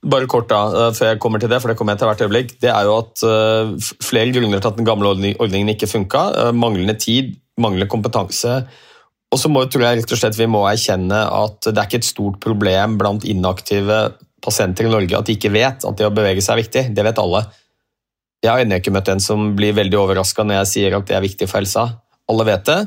bare 0.00 0.28
kort 0.30 0.48
da, 0.48 0.60
eh, 0.72 0.92
før 0.96 1.12
jeg 1.12 1.20
kommer 1.20 1.42
til 1.42 1.50
det, 1.52 1.60
for 1.60 1.68
det 1.68 1.76
kommer 1.76 1.92
jeg 1.92 2.00
til 2.00 2.08
hvert 2.08 2.22
øyeblikk, 2.24 2.54
det 2.62 2.70
er 2.72 2.86
jo 2.88 2.94
at 3.02 3.24
uh, 3.26 3.90
flere 4.00 4.32
grunner 4.32 4.62
til 4.62 4.70
at 4.70 4.78
den 4.78 4.88
gamle 4.88 5.12
ordningen 5.12 5.74
ikke 5.74 5.90
funka. 5.90 6.22
Uh, 6.38 6.52
Manglende 6.56 6.96
tid, 6.96 7.34
manglende 7.60 7.90
kompetanse. 7.90 8.62
Og 9.30 9.38
så 9.38 9.50
må, 9.52 9.66
tror 9.68 9.84
jeg 9.84 10.00
rett 10.00 10.14
og 10.16 10.18
slett 10.18 10.38
vi 10.38 10.48
må 10.50 10.64
erkjenne 10.66 11.20
at 11.20 11.68
det 11.68 11.76
er 11.76 11.86
ikke 11.86 12.00
et 12.00 12.08
stort 12.08 12.40
problem 12.42 12.96
blant 12.98 13.26
inaktive 13.28 14.00
pasienter 14.42 14.88
i 14.88 14.90
Norge 14.90 15.18
at 15.18 15.28
de 15.28 15.36
ikke 15.36 15.52
vet 15.52 15.84
at 15.86 15.98
det 15.98 16.08
å 16.08 16.14
bevege 16.14 16.42
seg 16.42 16.56
er 16.56 16.62
viktig. 16.64 16.84
Det 16.96 17.04
vet 17.06 17.20
alle. 17.20 17.44
Jeg 18.40 18.50
har 18.50 18.64
ennå 18.64 18.80
ikke 18.80 18.94
møtt 18.94 19.10
en 19.12 19.22
som 19.22 19.52
blir 19.54 19.76
veldig 19.76 20.00
overraska 20.00 20.46
når 20.46 20.62
jeg 20.62 20.70
sier 20.72 20.96
at 20.96 21.06
det 21.06 21.18
er 21.18 21.26
viktig 21.26 21.46
for 21.50 21.60
helsa. 21.60 21.84
Alle 22.30 22.46
vet 22.48 22.66
det. 22.68 22.78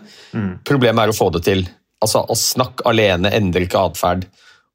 Problemet 0.68 1.04
er 1.04 1.14
å 1.14 1.18
få 1.18 1.30
det 1.36 1.44
til. 1.48 1.66
Altså, 2.04 2.24
Å 2.24 2.36
snakke 2.38 2.88
alene 2.90 3.32
endrer 3.36 3.68
ikke 3.68 3.86
atferd. 3.92 4.28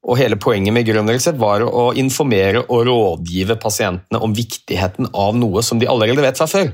Og 0.07 0.15
hele 0.17 0.39
Poenget 0.39 0.73
med 0.73 0.87
Grønn 0.87 1.09
var 1.41 1.65
å 1.67 1.89
informere 1.99 2.63
og 2.63 2.85
rådgive 2.87 3.57
pasientene 3.59 4.21
om 4.23 4.33
viktigheten 4.33 5.09
av 5.13 5.35
noe 5.35 5.63
som 5.65 5.79
de 5.79 5.89
allerede 5.91 6.23
vet 6.23 6.39
fra 6.39 6.47
før. 6.47 6.71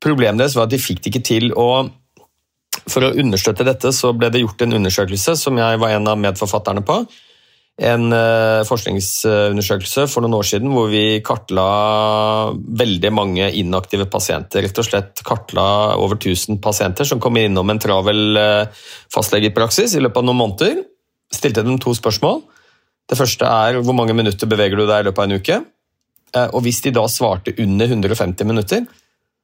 Problemet 0.00 0.40
deres 0.40 0.56
var 0.56 0.64
at 0.64 0.72
de 0.72 0.80
fikk 0.80 1.02
det 1.04 1.12
ikke 1.12 1.26
til. 1.28 1.52
og 1.52 1.90
For 2.88 3.04
å 3.04 3.12
understøtte 3.12 3.66
dette 3.68 3.92
så 3.92 4.14
ble 4.16 4.30
det 4.32 4.40
gjort 4.40 4.64
en 4.64 4.78
undersøkelse 4.80 5.36
som 5.36 5.58
jeg 5.60 5.80
var 5.82 5.92
en 5.92 6.08
av 6.08 6.18
medforfatterne 6.18 6.82
på. 6.86 7.02
En 7.80 8.12
eh, 8.12 8.60
forskningsundersøkelse 8.68 10.04
for 10.12 10.20
noen 10.20 10.36
år 10.36 10.46
siden 10.50 10.72
hvor 10.74 10.90
vi 10.92 11.22
kartla 11.24 11.64
veldig 12.52 13.12
mange 13.16 13.46
inaktive 13.56 14.04
pasienter. 14.12 14.66
Rett 14.66 14.80
og 14.82 14.84
slett 14.84 15.22
kartla 15.24 15.96
over 15.96 16.18
1000 16.18 16.60
pasienter 16.60 17.08
som 17.08 17.22
kom 17.24 17.40
innom 17.40 17.72
en 17.72 17.80
travel 17.80 18.36
eh, 18.36 18.84
fastlegepraksis 19.14 19.96
i 19.96 20.04
løpet 20.04 20.20
av 20.20 20.28
noen 20.28 20.42
måneder. 20.42 20.82
Stilte 21.32 21.64
dem 21.64 21.80
to 21.80 21.94
spørsmål. 21.96 22.42
Det 23.08 23.18
første 23.18 23.48
er 23.48 23.80
hvor 23.80 23.96
mange 23.96 24.14
minutter 24.14 24.50
beveger 24.50 24.76
du 24.76 24.84
deg 24.84 25.00
i 25.00 25.08
løpet 25.08 25.24
av 25.24 25.30
en 25.30 25.40
uke? 25.40 25.60
Eh, 26.36 26.48
Og 26.52 26.60
hvis 26.66 26.82
de 26.84 26.92
da 26.94 27.06
svarte 27.08 27.56
under 27.58 27.88
150 27.88 28.44
minutter, 28.46 28.84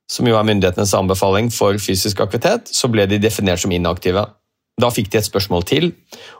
som 0.06 0.28
jo 0.28 0.36
er 0.38 0.46
myndighetenes 0.46 0.92
anbefaling 0.94 1.48
for 1.50 1.78
fysisk 1.82 2.20
aktivitet, 2.22 2.68
så 2.70 2.92
ble 2.92 3.08
de 3.10 3.18
definert 3.18 3.64
som 3.64 3.72
inaktive. 3.72 4.22
Da 4.80 4.90
fikk 4.92 5.08
de 5.12 5.20
et 5.20 5.26
spørsmål 5.28 5.64
til, 5.68 5.90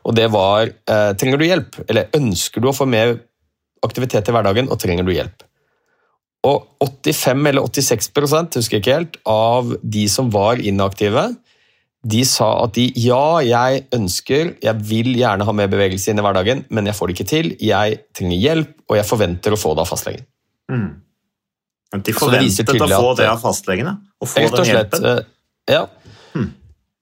og 0.05 0.17
det 0.19 0.27
var 0.33 0.69
eh, 0.69 1.13
trenger 1.17 1.41
du 1.41 1.47
hjelp, 1.47 1.79
eller 1.89 2.11
ønsker 2.17 2.61
du 2.61 2.69
å 2.69 2.77
få 2.77 2.85
mer 2.89 3.15
aktivitet 3.87 4.29
i 4.29 4.35
hverdagen, 4.35 4.69
og 4.69 4.81
trenger 4.83 5.07
du 5.07 5.15
hjelp? 5.15 5.45
Og 6.47 6.67
85 6.85 7.49
eller 7.51 7.65
86 7.65 8.11
husker 8.59 8.77
jeg 8.77 8.83
ikke 8.85 8.99
helt, 8.99 9.17
av 9.27 9.73
de 9.83 10.05
som 10.13 10.29
var 10.31 10.61
inaktive, 10.61 11.31
de 12.07 12.21
sa 12.29 12.51
at 12.63 12.77
de 12.77 12.85
ja, 13.03 13.41
jeg 13.43 13.87
ønsker, 13.97 14.53
jeg 14.63 14.85
vil 14.87 15.17
gjerne 15.17 15.47
ha 15.49 15.55
mer 15.57 15.71
bevegelse 15.73 16.13
inn 16.13 16.21
i 16.21 16.27
hverdagen, 16.27 16.63
men 16.71 16.87
jeg 16.87 16.99
får 16.99 17.09
det 17.09 17.17
ikke 17.17 17.31
til, 17.33 17.51
jeg 17.63 17.99
trenger 18.15 18.43
hjelp, 18.43 18.77
og 18.87 19.01
jeg 19.01 19.09
forventer 19.09 19.57
å 19.57 19.59
få 19.59 19.73
det 19.75 19.83
av 19.83 19.91
fastlegen. 19.91 20.29
Mm. 20.71 20.87
De 22.05 22.15
forventet 22.15 22.71
å 22.75 22.89
få 22.91 23.17
det 23.19 23.27
av 23.31 23.41
fastlegene? 23.43 23.97
Å 24.21 24.29
få 24.29 24.45
den 24.45 24.69
slett. 24.69 24.95
hjelpen? 24.95 25.11
eh, 25.11 25.33
Ja. 25.73 25.87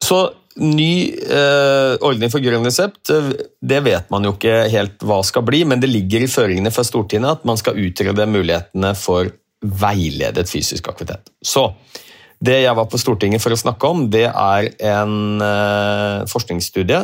Så 0.04 0.18
ny 0.60 1.10
eh, 1.10 1.94
ordning 2.04 2.30
for 2.30 2.42
grønn 2.42 2.66
resept, 2.66 3.10
eh, 3.10 3.30
det 3.58 3.80
vet 3.86 4.10
man 4.14 4.26
jo 4.26 4.34
ikke 4.36 4.68
helt 4.70 5.02
hva 5.02 5.18
skal 5.26 5.44
bli, 5.46 5.64
men 5.66 5.82
det 5.82 5.90
ligger 5.90 6.24
i 6.24 6.30
føringene 6.30 6.72
fra 6.74 6.84
Stortinget 6.86 7.40
at 7.40 7.48
man 7.48 7.58
skal 7.60 7.78
utrede 7.80 8.28
mulighetene 8.30 8.94
for 8.98 9.32
veiledet 9.64 10.46
fysisk 10.50 10.90
aktivitet. 10.92 11.32
Så 11.42 11.70
det 12.44 12.60
jeg 12.64 12.76
var 12.76 12.88
på 12.90 13.00
Stortinget 13.00 13.42
for 13.42 13.54
å 13.54 13.58
snakke 13.58 13.90
om, 13.90 14.06
det 14.12 14.26
er 14.28 14.70
en 14.94 15.42
eh, 15.42 16.24
forskningsstudie 16.30 17.02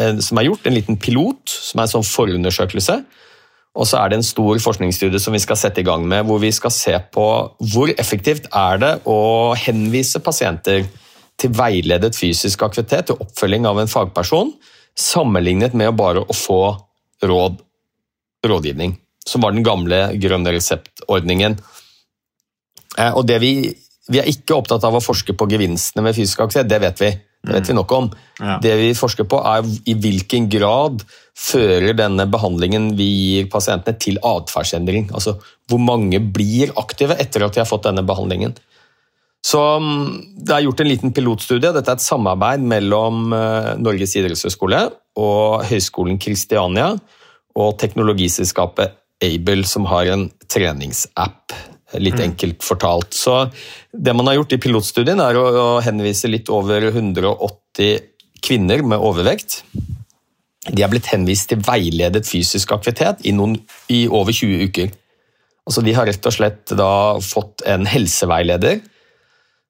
eh, 0.00 0.16
som 0.24 0.40
er 0.40 0.48
gjort, 0.48 0.66
en 0.66 0.76
liten 0.76 0.98
pilot, 1.00 1.44
som 1.46 1.80
er 1.80 1.86
en 1.86 1.94
sånn 1.96 2.08
forundersøkelse. 2.08 2.98
Og 3.74 3.88
så 3.90 3.98
er 3.98 4.10
det 4.10 4.20
en 4.20 4.26
stor 4.26 4.58
forskningsstudie 4.62 5.18
som 5.22 5.34
vi 5.34 5.42
skal 5.42 5.58
sette 5.58 5.82
i 5.82 5.86
gang 5.86 6.04
med, 6.06 6.26
hvor 6.28 6.38
vi 6.42 6.52
skal 6.54 6.70
se 6.74 6.94
på 7.14 7.24
hvor 7.72 7.90
effektivt 7.98 8.46
er 8.54 8.78
det 8.82 8.92
å 9.10 9.54
henvise 9.58 10.20
pasienter 10.22 10.84
til 11.40 11.54
veiledet 11.56 12.14
fysisk 12.16 12.62
aktivitet 12.66 13.10
til 13.10 13.20
oppfølging 13.20 13.66
av 13.68 13.80
en 13.82 13.90
fagperson, 13.90 14.52
sammenlignet 14.94 15.74
med 15.74 15.96
bare 15.98 16.22
å 16.22 16.36
få 16.36 16.60
råd, 17.24 17.58
rådgivning, 18.46 18.96
som 19.26 19.44
var 19.44 19.54
den 19.54 19.66
gamle 19.66 20.06
grønne 20.20 20.54
reseptordningen. 20.54 21.58
Eh, 22.98 23.12
Og 23.12 23.26
det 23.26 23.40
vi, 23.42 23.54
vi 24.08 24.20
er 24.20 24.30
ikke 24.30 24.58
opptatt 24.60 24.84
av 24.86 24.94
å 24.94 25.04
forske 25.04 25.34
på 25.34 25.48
gevinstene 25.50 26.04
med 26.06 26.16
fysisk 26.16 26.44
aktivitet, 26.44 26.70
det 26.70 26.82
vet 26.84 27.00
vi. 27.02 27.14
Det 27.44 27.52
vet 27.52 27.68
vi 27.68 27.74
nok 27.76 27.92
om. 27.92 28.06
Ja. 28.40 28.56
Det 28.62 28.72
vi 28.80 28.92
forsker 28.96 29.26
på, 29.28 29.36
er 29.44 29.66
i 29.84 29.94
hvilken 30.00 30.46
grad 30.48 31.02
fører 31.36 31.92
denne 31.96 32.24
behandlingen 32.30 32.94
vi 32.96 33.08
gir 33.10 33.50
pasientene 33.52 33.98
til 34.00 34.16
atferdsendring. 34.24 35.10
Altså 35.12 35.36
hvor 35.68 35.82
mange 35.82 36.22
blir 36.24 36.72
aktive 36.80 37.18
etter 37.20 37.44
at 37.44 37.56
de 37.56 37.60
har 37.60 37.68
fått 37.68 37.84
denne 37.84 38.04
behandlingen. 38.06 38.56
Så 39.44 39.60
mm, 39.60 40.04
Det 40.40 40.54
er 40.54 40.64
gjort 40.64 40.80
en 40.80 40.88
liten 40.90 41.12
pilotstudie. 41.14 41.72
Dette 41.74 41.92
er 41.92 41.98
et 41.98 42.04
samarbeid 42.04 42.64
mellom 42.64 43.34
eh, 43.36 43.74
Norges 43.80 44.16
idrettshøgskole 44.18 44.86
og 45.20 45.66
Høgskolen 45.68 46.18
Kristiania 46.22 46.94
og 47.54 47.76
teknologiselskapet 47.78 48.96
Able, 49.24 49.62
som 49.68 49.86
har 49.88 50.08
en 50.10 50.26
treningsapp. 50.50 51.54
Litt 52.02 52.18
enkelt 52.18 52.64
fortalt. 52.66 53.14
Så 53.14 53.44
Det 53.92 54.14
man 54.16 54.26
har 54.26 54.40
gjort 54.40 54.56
i 54.56 54.58
pilotstudien, 54.64 55.20
er 55.22 55.38
å, 55.38 55.78
henvise 55.84 56.28
litt 56.28 56.50
over 56.50 56.88
180 56.90 58.00
kvinner 58.42 58.82
med 58.82 58.98
overvekt. 58.98 59.60
De 60.66 60.82
er 60.82 60.90
blitt 60.90 61.12
henvist 61.12 61.52
til 61.52 61.62
veiledet 61.62 62.24
fysisk 62.26 62.72
aktivitet 62.74 63.22
i, 63.22 63.32
noen, 63.36 63.54
i 63.92 64.08
over 64.08 64.34
20 64.34 64.66
uker. 64.66 64.90
Altså 65.64 65.84
De 65.84 65.94
har 65.94 66.10
rett 66.10 66.26
og 66.26 66.34
slett 66.34 66.74
da 66.74 66.90
fått 67.22 67.62
en 67.70 67.86
helseveileder 67.88 68.82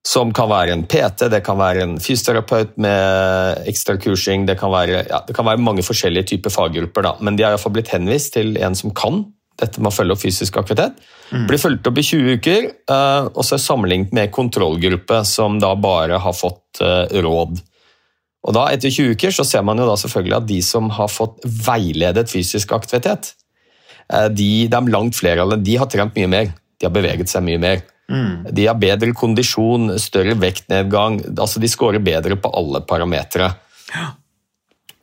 Som 0.05 0.33
kan 0.37 0.51
være 0.51 0.75
en 0.75 0.83
PT, 0.85 1.29
det 1.33 1.41
kan 1.45 1.57
være 1.57 1.81
en 1.81 1.95
fysioterapeut 1.97 2.75
med 2.81 3.63
ekstra 3.71 3.95
kursing, 3.97 4.45
det 4.45 4.59
kan 4.59 4.69
være, 4.73 5.01
ja, 5.09 5.23
det 5.25 5.33
kan 5.33 5.47
være 5.47 5.63
mange 5.65 5.85
forskjellige 5.85 6.29
typer 6.35 6.53
faggrupper. 6.53 7.07
Da. 7.07 7.15
Men 7.25 7.37
de 7.37 7.45
har 7.45 7.55
iallfall 7.55 7.73
blitt 7.73 7.89
henvist 7.93 8.35
til 8.37 8.53
en 8.61 8.77
som 8.77 8.93
kan 8.93 9.23
dette 9.59 9.79
med 9.79 9.89
å 9.89 9.95
følge 9.95 10.15
opp 10.15 10.21
fysisk 10.21 10.57
aktivitet. 10.59 10.97
Blir 11.47 11.59
fulgt 11.59 11.87
opp 11.87 11.97
i 11.97 12.03
20 12.05 12.37
uker, 12.39 12.67
eh, 12.91 13.29
og 13.31 13.45
så 13.47 13.57
sammenlignet 13.61 14.13
med 14.15 14.33
kontrollgruppe 14.35 15.21
som 15.27 15.57
da 15.63 15.71
bare 15.79 16.19
har 16.21 16.35
fått 16.35 16.83
eh, 16.83 17.15
råd. 17.23 17.61
Og 18.45 18.53
da 18.53 18.67
Etter 18.75 18.93
20 18.93 19.15
uker 19.15 19.33
så 19.33 19.45
ser 19.47 19.63
man 19.65 19.79
jo 19.81 19.87
da 19.89 19.95
selvfølgelig 19.97 20.37
at 20.37 20.49
de 20.51 20.59
som 20.65 20.91
har 20.93 21.09
fått 21.09 21.41
veiledet 21.65 22.27
fysisk 22.29 22.75
aktivitet, 22.77 23.31
eh, 24.11 24.27
de, 24.29 24.67
det 24.69 24.77
er 24.77 24.93
langt 24.93 25.17
flere 25.17 25.45
av 25.45 25.55
dem, 25.55 25.65
de 25.65 25.79
har 25.81 25.89
trent 25.89 26.15
mye 26.19 26.29
mer. 26.29 26.53
De 26.75 26.89
har 26.89 26.93
beveget 26.93 27.31
seg 27.31 27.45
mye 27.47 27.61
mer. 27.61 27.81
De 28.07 28.67
har 28.67 28.77
bedre 28.77 29.13
kondisjon, 29.17 29.95
større 30.01 30.35
vektnedgang. 30.37 31.21
altså 31.33 31.61
De 31.61 31.69
scorer 31.71 32.03
bedre 32.03 32.37
på 32.37 32.51
alle 32.53 32.83
parametere. 32.85 33.51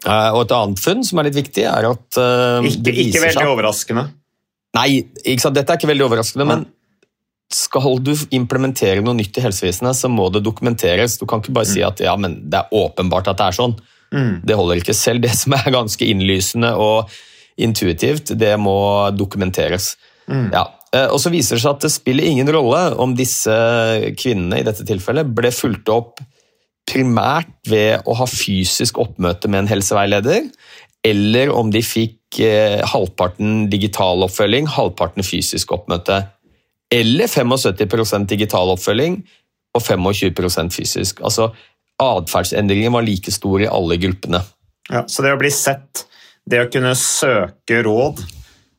Eh, 0.07 0.31
Og 0.35 0.45
et 0.45 0.55
annet 0.57 0.83
funn 0.83 1.03
som 1.07 1.19
er 1.19 1.29
litt 1.31 1.39
viktig, 1.39 1.65
er 1.67 1.89
at 1.91 2.19
uh, 2.21 2.63
Ikke, 2.67 2.85
det 2.87 2.95
ikke 3.07 3.25
veldig 3.25 3.41
seg 3.41 3.51
overraskende. 3.51 4.07
Nei, 4.79 4.89
dette 5.05 5.67
er 5.67 5.77
ikke 5.77 5.91
veldig 5.91 6.07
overraskende, 6.07 6.47
men 6.49 6.63
skal 7.53 7.99
du 8.01 8.15
implementere 8.33 9.03
noe 9.05 9.19
nytt 9.19 9.37
i 9.37 9.43
helsevesenet, 9.45 9.99
så 9.99 10.09
må 10.09 10.31
det 10.33 10.41
dokumenteres. 10.47 11.19
Du 11.21 11.27
kan 11.29 11.43
ikke 11.43 11.53
bare 11.53 11.69
si 11.69 11.83
at 11.85 12.01
ja, 12.01 12.15
men 12.17 12.39
det 12.49 12.63
er 12.63 12.73
åpenbart 12.73 13.29
at 13.29 13.43
det 13.43 13.51
er 13.51 13.59
sånn. 13.59 13.75
Det 14.45 14.57
holder 14.57 14.81
ikke 14.81 14.97
selv. 14.97 15.21
Det 15.25 15.35
som 15.37 15.53
er 15.59 15.69
ganske 15.75 16.09
innlysende 16.09 16.73
og 16.81 17.13
intuitivt, 17.61 18.33
det 18.41 18.55
må 18.61 18.79
dokumenteres. 19.13 19.93
Ja. 20.55 20.65
Eh, 20.95 21.09
Og 21.09 21.19
så 21.23 21.33
viser 21.33 21.57
det 21.57 21.65
seg 21.65 21.77
at 21.77 21.87
det 21.87 21.93
spiller 21.95 22.29
ingen 22.29 22.51
rolle 22.53 22.83
om 23.01 23.17
disse 23.17 23.55
kvinnene 24.19 24.61
i 24.61 24.67
dette 24.67 24.87
tilfellet 24.89 25.33
ble 25.33 25.53
fulgt 25.55 25.89
opp 25.93 26.21
primært 26.89 27.53
ved 27.71 28.03
å 28.11 28.17
ha 28.19 28.27
fysisk 28.29 28.99
oppmøte 29.01 29.49
med 29.49 29.63
en 29.63 29.71
helseveileder, 29.71 30.49
eller 31.07 31.53
om 31.55 31.71
de 31.73 31.81
fikk 31.83 32.41
eh, 32.43 32.83
halvparten 32.93 33.69
digital 33.73 34.25
oppfølging, 34.27 34.69
halvparten 34.71 35.25
fysisk 35.27 35.73
oppmøte. 35.75 36.21
Eller 36.93 37.31
75% 37.31 38.29
digital 38.29 38.75
oppfølging 38.75 39.23
og 39.73 39.83
25% 39.83 40.75
fysisk. 40.75 41.23
Altså, 41.25 41.53
Atferdsendringen 42.03 42.93
var 42.93 43.05
like 43.07 43.31
stor 43.31 43.63
i 43.63 43.71
alle 43.71 43.97
gruppene. 44.03 44.41
Ja, 44.91 45.05
så 45.07 45.23
det 45.23 45.35
å 45.37 45.41
bli 45.41 45.51
sett, 45.55 46.05
det 46.49 46.65
å 46.65 46.71
kunne 46.73 46.97
søke 46.99 47.83
råd, 47.87 48.25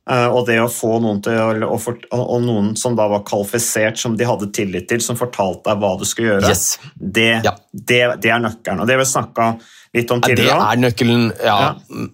og 0.06 0.46
det 0.50 0.58
å 0.60 0.68
få 0.68 0.98
noen 1.00 1.22
til 1.24 1.64
og, 1.64 1.78
for, 1.80 1.96
og 2.12 2.42
noen 2.44 2.74
som 2.76 2.96
da 2.98 3.06
var 3.08 3.22
kvalifisert, 3.24 3.96
som 4.02 4.18
de 4.20 4.26
hadde 4.28 4.50
tillit 4.52 4.88
til, 4.90 5.00
som 5.00 5.16
fortalte 5.16 5.70
deg 5.70 5.80
hva 5.80 5.94
du 6.00 6.04
skulle 6.06 6.34
gjøre, 6.34 6.50
Yes. 6.50 6.80
det, 7.00 7.30
Ja. 7.46 7.54
det, 7.72 8.02
det 8.22 8.32
er 8.36 8.42
nøkkelen. 8.44 8.82
Og 8.84 8.88
det 8.90 8.98
har 8.98 9.04
vi 9.04 9.08
snakka 9.14 9.48
litt 9.96 10.12
om 10.12 10.20
tidligere 10.26 10.58
Ja, 10.58 10.60
det 10.60 10.74
er 10.76 10.82
nøkkelen. 10.84 11.24
Ja. 11.40 11.58
Ja. 11.62 12.08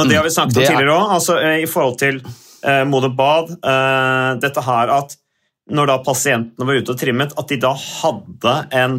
Og 0.00 0.08
det 0.08 0.16
har 0.16 0.24
vi 0.24 0.30
snakket 0.32 0.56
om 0.56 0.62
er- 0.62 0.70
tidligere 0.72 0.96
òg, 0.96 1.12
altså, 1.18 1.36
eh, 1.44 1.58
i 1.64 1.66
forhold 1.68 1.98
til 1.98 2.22
eh, 2.64 2.84
Moder 2.88 3.12
Bad. 3.20 3.50
Eh, 3.58 4.40
dette 4.40 4.62
her 4.64 4.88
at 4.96 5.16
når 5.70 5.86
da 5.92 5.98
pasientene 6.02 6.66
var 6.66 6.80
ute 6.80 6.92
og 6.94 6.98
trimmet, 6.98 7.32
at 7.38 7.48
de 7.52 7.56
da 7.62 7.74
hadde 7.76 8.54
en 8.72 8.96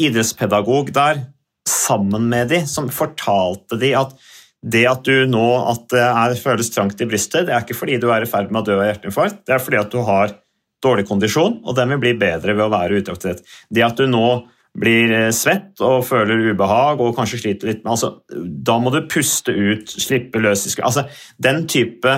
idrettspedagog 0.00 0.92
der 0.94 1.26
sammen 1.68 2.28
med 2.32 2.48
de, 2.50 2.62
som 2.66 2.88
fortalte 2.90 3.76
de 3.78 3.92
at 3.98 4.14
det 4.62 4.84
at 4.86 5.02
du 5.06 5.26
nå 5.26 5.46
at 5.66 5.88
det 5.90 6.04
er, 6.06 6.36
føles 6.38 6.70
trangt 6.70 7.00
i 7.02 7.08
brystet, 7.10 7.48
det 7.48 7.54
er 7.54 7.64
ikke 7.64 7.78
fordi 7.78 7.98
du 8.02 8.08
er 8.14 8.24
i 8.24 8.30
ferd 8.30 8.52
med 8.52 8.62
å 8.62 8.66
dø 8.68 8.78
av 8.78 8.86
hjerteinfarkt, 8.86 9.42
det 9.48 9.56
er 9.56 9.62
fordi 9.62 9.80
at 9.80 9.92
du 9.92 10.00
har 10.06 10.36
dårlig 10.82 11.06
kondisjon, 11.08 11.60
og 11.62 11.76
den 11.78 11.94
vil 11.94 12.02
bli 12.02 12.16
bedre 12.18 12.54
ved 12.56 12.66
å 12.66 12.72
være 12.72 12.98
ute 12.98 13.10
i 13.10 13.14
aktivitet. 13.14 13.54
Det 13.70 13.84
at 13.86 13.98
du 13.98 14.06
nå 14.10 14.26
blir 14.78 15.12
eh, 15.12 15.30
svett 15.36 15.82
og 15.84 16.04
føler 16.08 16.52
ubehag 16.52 17.02
og 17.04 17.14
kanskje 17.16 17.42
sliter 17.42 17.68
litt 17.68 17.82
med 17.82 17.92
altså, 17.92 18.14
Da 18.32 18.78
må 18.80 18.92
du 18.94 19.02
puste 19.10 19.52
ut, 19.52 19.90
slippe 19.90 20.40
løs. 20.40 20.64
Altså, 20.80 21.04
den 21.36 21.66
type 21.70 22.14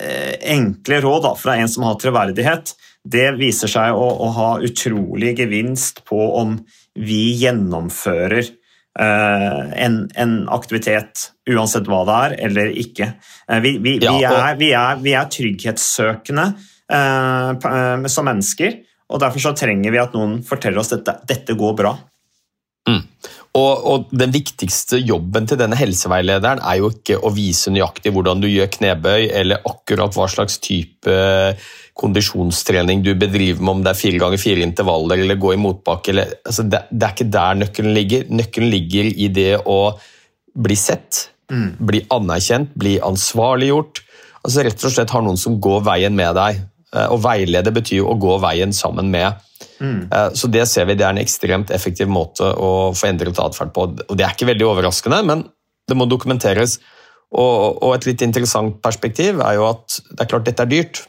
eh, 0.00 0.34
enkle 0.56 1.02
råd 1.04 1.26
da, 1.28 1.34
fra 1.38 1.58
en 1.60 1.70
som 1.70 1.84
har 1.86 1.98
troverdighet, 2.00 2.72
det 3.06 3.28
viser 3.38 3.70
seg 3.70 3.94
å, 3.94 4.06
å 4.24 4.30
ha 4.34 4.50
utrolig 4.64 5.36
gevinst 5.38 6.02
på 6.08 6.18
om 6.40 6.56
vi 6.96 7.36
gjennomfører 7.42 8.48
en, 8.96 9.96
en 10.16 10.34
aktivitet, 10.52 11.30
uansett 11.50 11.88
hva 11.90 12.02
det 12.08 12.16
er, 12.16 12.34
eller 12.48 12.72
ikke. 12.80 13.10
Eh, 13.50 13.60
vi, 13.60 13.76
vi, 13.78 13.98
vi, 14.02 14.24
er, 14.24 14.56
vi, 14.58 14.72
er, 14.72 15.00
vi 15.02 15.14
er 15.16 15.30
trygghetssøkende 15.32 16.46
eh, 16.92 17.50
eh, 17.52 18.08
som 18.12 18.28
mennesker, 18.28 18.80
og 19.06 19.22
derfor 19.22 19.44
så 19.44 19.54
trenger 19.58 19.94
vi 19.94 20.02
at 20.02 20.16
noen 20.16 20.40
forteller 20.46 20.82
oss 20.82 20.94
dette, 20.94 21.18
dette 21.28 21.58
går 21.58 21.76
bra. 21.78 21.94
Og, 23.56 23.86
og 23.88 24.10
Den 24.12 24.34
viktigste 24.34 24.98
jobben 25.00 25.46
til 25.48 25.58
denne 25.60 25.78
helseveilederen 25.78 26.60
er 26.60 26.80
jo 26.82 26.90
ikke 26.92 27.16
å 27.24 27.32
vise 27.32 27.72
nøyaktig 27.72 28.12
hvordan 28.12 28.42
du 28.42 28.48
gjør 28.50 28.68
knebøy, 28.74 29.30
eller 29.40 29.64
akkurat 29.68 30.12
hva 30.16 30.28
slags 30.28 30.58
type 30.60 31.16
kondisjonstrening 31.96 33.00
du 33.06 33.14
bedriver 33.16 33.62
med, 33.62 33.70
om 33.78 33.84
det 33.84 33.94
er 33.94 34.00
fire 34.00 34.20
ganger 34.20 34.42
fire 34.42 34.66
intervaller 34.66 35.22
eller 35.24 35.40
gå 35.40 35.54
i 35.54 35.60
motbakke. 35.60 36.12
Eller, 36.12 36.34
altså 36.44 36.66
det, 36.68 36.82
det 36.90 37.08
er 37.08 37.14
ikke 37.16 37.30
der 37.38 37.60
nøkkelen 37.62 37.96
ligger. 37.96 38.28
Nøkkelen 38.42 38.72
ligger 38.74 39.08
i 39.08 39.30
det 39.32 39.52
å 39.64 39.78
bli 40.66 40.76
sett, 40.76 41.30
bli 41.48 42.02
anerkjent, 42.12 42.74
bli 42.76 42.98
ansvarliggjort. 43.04 44.02
Altså 44.44 44.66
Rett 44.66 44.84
og 44.84 44.92
slett 44.92 45.14
ha 45.16 45.22
noen 45.24 45.40
som 45.40 45.56
går 45.62 45.80
veien 45.88 46.16
med 46.16 46.36
deg. 46.36 46.60
Eh, 46.92 47.08
Og 47.12 47.22
veilede 47.24 47.72
betyr 47.74 48.02
jo 48.02 48.10
å 48.12 48.18
gå 48.20 48.36
veien 48.44 48.72
sammen 48.76 49.08
med. 49.12 49.40
Eh, 49.80 50.30
Så 50.34 50.48
det 50.50 50.66
ser 50.68 50.86
vi, 50.86 50.94
det 50.94 51.04
er 51.04 51.14
en 51.14 51.22
ekstremt 51.22 51.70
effektiv 51.70 52.08
måte 52.08 52.44
å 52.44 52.92
få 52.96 53.08
endret 53.10 53.38
atferd 53.38 53.72
på. 53.74 53.88
Og 54.08 54.16
det 54.16 54.24
er 54.24 54.32
ikke 54.34 54.48
veldig 54.52 54.66
overraskende, 54.66 55.22
men 55.24 55.44
det 55.88 55.96
må 55.96 56.06
dokumenteres. 56.08 56.78
Og, 57.32 57.82
og 57.82 57.94
et 57.96 58.06
litt 58.06 58.22
interessant 58.22 58.80
perspektiv 58.82 59.40
er 59.42 59.58
jo 59.58 59.66
at 59.68 60.00
det 60.12 60.20
er 60.24 60.30
klart 60.30 60.46
dette 60.46 60.62
er 60.62 60.70
dyrt. 60.70 61.02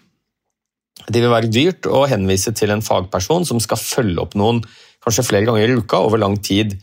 Det 1.08 1.21
vil 1.21 1.32
være 1.32 1.51
dyrt 1.53 1.88
å 1.88 2.08
henvise 2.10 2.51
til 2.58 2.73
en 2.73 2.82
fagperson 2.82 3.45
som 3.45 3.60
skal 3.63 3.77
følge 3.80 4.19
opp 4.23 4.36
noen 4.36 4.63
kanskje 5.06 5.23
flere 5.27 5.45
ganger 5.47 5.69
i 5.69 5.77
uka 5.77 6.01
over 6.03 6.19
lang 6.19 6.36
tid. 6.41 6.73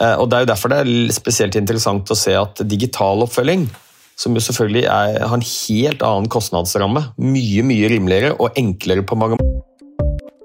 Eh, 0.00 0.16
Og 0.16 0.28
Det 0.30 0.36
er 0.36 0.44
jo 0.46 0.52
derfor 0.54 0.72
det 0.72 0.78
er 0.82 1.12
spesielt 1.12 1.54
interessant 1.56 2.10
å 2.10 2.16
se 2.18 2.34
at 2.34 2.64
digital 2.66 3.22
oppfølging, 3.22 3.68
som 4.16 4.34
jo 4.34 4.40
selvfølgelig 4.40 4.84
er, 4.88 5.20
har 5.28 5.36
en 5.36 5.44
helt 5.44 6.02
annen 6.02 6.28
kostnadsramme, 6.32 7.12
mye 7.18 7.62
mye 7.62 7.88
rimeligere 7.92 8.34
og 8.40 8.56
enklere 8.56 9.04
på 9.04 9.16
mange 9.16 9.36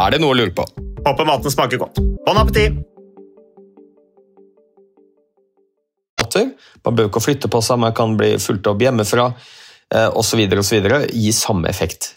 Er 0.00 0.14
det 0.14 0.22
noe 0.22 0.32
å 0.32 0.38
lure 0.38 0.54
på? 0.56 0.64
Håper 1.02 1.28
maten 1.28 1.52
smaker 1.52 1.80
godt. 1.82 2.00
Bon 2.26 2.38
appétit! 2.40 2.80
Man 6.82 6.96
bør 6.96 7.10
ikke 7.10 7.20
flytte 7.20 7.50
på 7.52 7.60
seg, 7.60 7.76
man 7.82 7.92
kan 7.94 8.14
bli 8.16 8.30
fulgt 8.40 8.66
opp 8.70 8.80
hjemmefra 8.80 9.26
osv. 10.16 10.40
osv. 10.58 10.86
Gi 11.12 11.32
samme 11.36 11.68
effekt. 11.68 12.14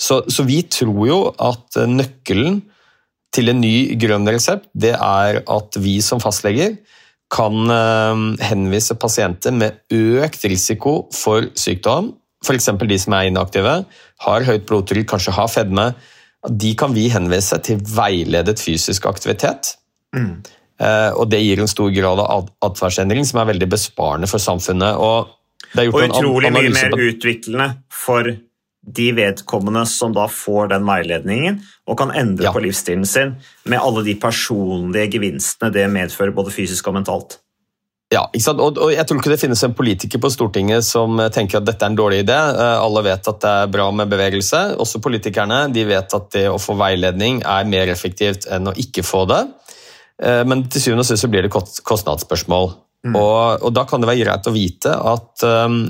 Så, 0.00 0.22
så, 0.32 0.44
vi 0.48 0.62
tror 0.68 1.02
jo 1.08 1.18
at 1.36 1.76
nøkkelen 1.88 2.62
til 3.36 3.52
en 3.52 3.60
ny 3.60 3.96
grønn 4.00 4.28
resept 4.28 4.68
det 4.72 4.94
er 4.96 5.42
at 5.42 5.78
vi 5.80 5.98
som 6.04 6.20
fastleger 6.20 6.78
kan 7.32 7.72
eh, 7.72 8.20
henvise 8.48 8.96
pasienter 9.00 9.52
med 9.56 9.80
økt 9.92 10.44
risiko 10.46 10.98
for 11.16 11.48
sykdom, 11.58 12.12
f.eks. 12.44 12.70
de 12.80 12.98
som 13.02 13.16
er 13.16 13.30
inaktive, 13.30 13.72
har 14.24 14.46
høyt 14.46 14.68
blodtrykk, 14.68 15.08
kanskje 15.10 15.34
har 15.34 15.50
fedme. 15.50 15.88
De 16.48 16.74
kan 16.78 16.94
vi 16.94 17.08
henvise 17.12 17.58
til 17.64 17.80
veiledet 17.96 18.60
fysisk 18.62 19.08
aktivitet. 19.10 19.74
Mm. 20.16 20.42
Og 21.16 21.24
Det 21.32 21.40
gir 21.40 21.62
en 21.62 21.70
stor 21.70 21.88
grad 21.90 22.20
av 22.20 22.50
atferdsendring 22.64 23.24
som 23.24 23.40
er 23.40 23.48
veldig 23.48 23.68
besparende 23.72 24.28
for 24.28 24.42
samfunnet. 24.42 24.98
Og, 25.00 25.32
og 25.80 26.02
utrolig 26.04 26.52
mye 26.52 26.72
mer 26.74 26.92
utviklende 26.92 27.70
for 27.92 28.28
de 28.86 29.06
vedkommende 29.16 29.82
som 29.90 30.12
da 30.14 30.28
får 30.30 30.70
den 30.70 30.84
veiledningen 30.86 31.58
og 31.90 31.98
kan 31.98 32.12
endre 32.14 32.48
ja. 32.48 32.52
på 32.54 32.62
livsstilen 32.62 33.06
sin 33.08 33.34
med 33.66 33.82
alle 33.82 34.04
de 34.06 34.14
personlige 34.20 35.16
gevinstene 35.16 35.72
det 35.74 35.88
medfører, 35.90 36.34
både 36.36 36.54
fysisk 36.54 36.86
og 36.86 37.00
mentalt. 37.00 37.40
Ja, 38.14 38.22
og, 38.30 38.78
og, 38.78 38.92
Jeg 38.94 39.02
tror 39.02 39.18
ikke 39.18 39.32
det 39.32 39.40
finnes 39.40 39.62
en 39.66 39.74
politiker 39.74 40.20
på 40.22 40.30
Stortinget 40.30 40.86
som 40.86 41.18
tenker 41.34 41.58
at 41.58 41.66
dette 41.66 41.82
er 41.82 41.90
en 41.90 41.98
dårlig 41.98 42.20
idé. 42.22 42.36
Eh, 42.36 42.78
alle 42.78 43.02
vet 43.02 43.30
at 43.32 43.40
det 43.42 43.54
er 43.62 43.72
bra 43.72 43.88
med 43.90 44.12
bevegelse. 44.12 44.60
Også 44.82 45.02
politikerne 45.02 45.64
de 45.74 45.82
vet 45.88 46.14
at 46.14 46.28
det 46.36 46.44
å 46.46 46.60
få 46.62 46.76
veiledning 46.78 47.42
er 47.42 47.66
mer 47.66 47.90
effektivt 47.90 48.46
enn 48.46 48.70
å 48.70 48.76
ikke 48.78 49.02
få 49.06 49.24
det. 49.32 49.42
Eh, 50.22 50.44
men 50.46 50.68
til 50.70 50.84
syvende 50.84 51.02
og 51.02 51.10
sist 51.10 51.26
blir 51.32 51.48
det 51.48 51.52
kostnadsspørsmål. 51.52 52.70
Mm. 53.10 53.18
Og, 53.18 53.66
og, 53.66 53.70
Da 53.74 53.86
kan 53.90 54.02
det 54.02 54.12
være 54.12 54.22
greit 54.22 54.46
å 54.46 54.54
vite 54.54 54.94
at 54.94 55.42
um, 55.44 55.82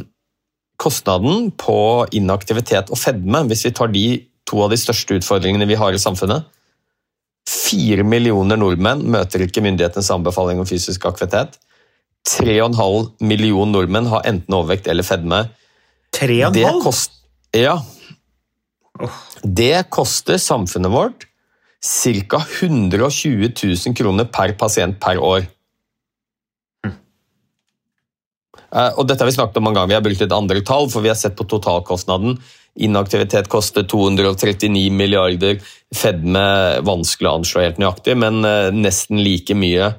kostnaden 0.81 1.51
på 1.57 1.79
inaktivitet 2.17 2.91
og 2.93 3.01
fedme, 3.01 3.45
hvis 3.49 3.69
vi 3.69 3.77
tar 3.77 3.93
de 3.93 4.07
to 4.49 4.65
av 4.65 4.73
de 4.73 4.81
største 4.81 5.21
utfordringene 5.21 5.69
vi 5.69 5.79
har 5.79 5.95
i 5.95 6.01
samfunnet 6.01 6.49
Fire 7.47 8.03
millioner 8.03 8.59
nordmenn 8.59 9.05
møter 9.07 9.45
ikke 9.45 9.63
myndighetenes 9.63 10.11
anbefaling 10.11 10.59
om 10.59 10.67
fysisk 10.67 11.05
aktivitet. 11.07 11.55
3,5 12.27 13.23
millioner 13.23 13.73
nordmenn 13.73 14.11
har 14.11 14.27
enten 14.27 14.55
overvekt 14.57 14.89
eller 14.91 15.07
fedme. 15.07 15.45
3,5? 16.17 16.83
Kost, 16.83 17.13
ja. 17.55 17.79
Det 19.43 19.87
koster 19.93 20.41
samfunnet 20.41 20.91
vårt 20.93 21.27
ca. 21.87 22.41
120 22.61 23.53
000 23.87 23.95
kroner 23.97 24.25
per 24.25 24.57
pasient 24.59 24.99
per 25.01 25.21
år. 25.23 25.47
Eh, 28.77 28.93
og 28.99 29.07
dette 29.07 29.23
har 29.23 29.31
vi 29.31 29.37
snakket 29.37 29.61
om 29.61 29.69
mange 29.69 29.79
ganger, 29.79 29.93
vi 29.93 29.99
har 29.99 30.05
brukt 30.05 30.25
et 30.25 30.35
andre 30.35 30.63
tall, 30.67 30.91
for 30.91 31.05
vi 31.05 31.13
har 31.13 31.19
sett 31.19 31.37
på 31.39 31.47
totalkostnaden. 31.49 32.41
Inaktivitet 32.87 33.49
koster 33.53 33.87
239 33.89 34.91
milliarder, 34.93 35.63
fedme 35.95 36.45
vanskelig 36.85 37.31
å 37.31 37.39
anslå 37.41 37.65
helt 37.65 37.81
nøyaktig, 37.81 38.19
men 38.21 38.43
eh, 38.45 38.75
nesten 38.75 39.23
like 39.23 39.57
mye. 39.57 39.95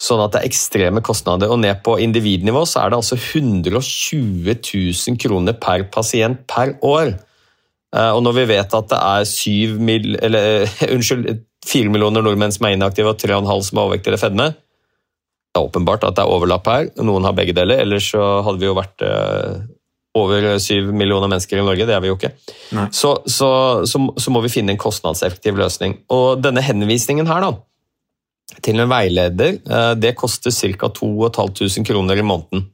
Sånn 0.00 0.22
at 0.24 0.32
det 0.32 0.40
er 0.40 0.48
ekstreme 0.48 1.02
kostnader. 1.04 1.50
Og 1.52 1.60
ned 1.60 1.82
på 1.84 1.98
individnivå 2.00 2.64
så 2.68 2.84
er 2.84 2.92
det 2.92 3.00
altså 3.02 3.18
120 3.18 4.54
000 4.56 5.20
kroner 5.20 5.58
per 5.60 5.84
pasient 5.92 6.46
per 6.48 6.78
år. 6.86 7.12
Eh, 7.96 8.10
og 8.14 8.22
når 8.24 8.38
vi 8.38 8.48
vet 8.54 8.78
at 8.78 8.90
det 8.92 9.00
er 9.00 9.28
7 9.28 9.76
mil, 9.82 10.14
eller, 10.22 10.64
unnskyld, 10.94 11.44
4 11.68 11.92
millioner 11.92 12.24
nordmenn 12.24 12.54
som 12.54 12.66
er 12.66 12.78
inaktive 12.78 13.12
og 13.12 13.20
3,5 13.20 13.66
som 13.68 13.78
er 13.78 13.84
overvekt 13.84 14.08
eller 14.08 14.22
fedme, 14.22 14.48
det 15.50 15.58
er 15.58 15.66
åpenbart 15.66 16.06
at 16.06 16.16
det 16.16 16.22
er 16.22 16.32
overlapp 16.32 16.68
her. 16.70 16.88
Noen 17.02 17.26
har 17.26 17.36
begge 17.36 17.52
deler, 17.56 17.82
ellers 17.82 18.06
så 18.12 18.22
hadde 18.46 18.62
vi 18.62 18.68
jo 18.70 18.76
vært 18.78 19.02
eh, 19.04 19.60
over 20.16 20.46
7 20.62 20.92
millioner 20.94 21.30
mennesker 21.30 21.58
i 21.58 21.64
Norge. 21.66 21.86
Det 21.86 21.96
er 21.96 22.02
vi 22.02 22.10
jo 22.10 22.16
ikke. 22.16 22.32
Så, 22.94 23.16
så, 23.26 23.50
så, 23.86 24.00
så, 24.16 24.32
må 24.32 24.42
vi 24.46 24.52
finne 24.52 24.74
en 24.74 24.80
kostnadseffektiv 24.80 25.58
løsning. 25.58 25.98
Og 26.14 26.40
denne 26.42 26.62
henvisningen 26.64 27.28
her 27.30 27.44
da, 27.44 27.50
til 28.58 28.82
en 28.82 28.90
veileder, 28.90 29.60
eh, 29.62 29.94
det 29.94 30.16
koster 30.18 30.50
ca. 30.50 30.88
2500 30.88 31.86
kroner 31.86 32.18
i 32.18 32.26
måneden 32.26 32.66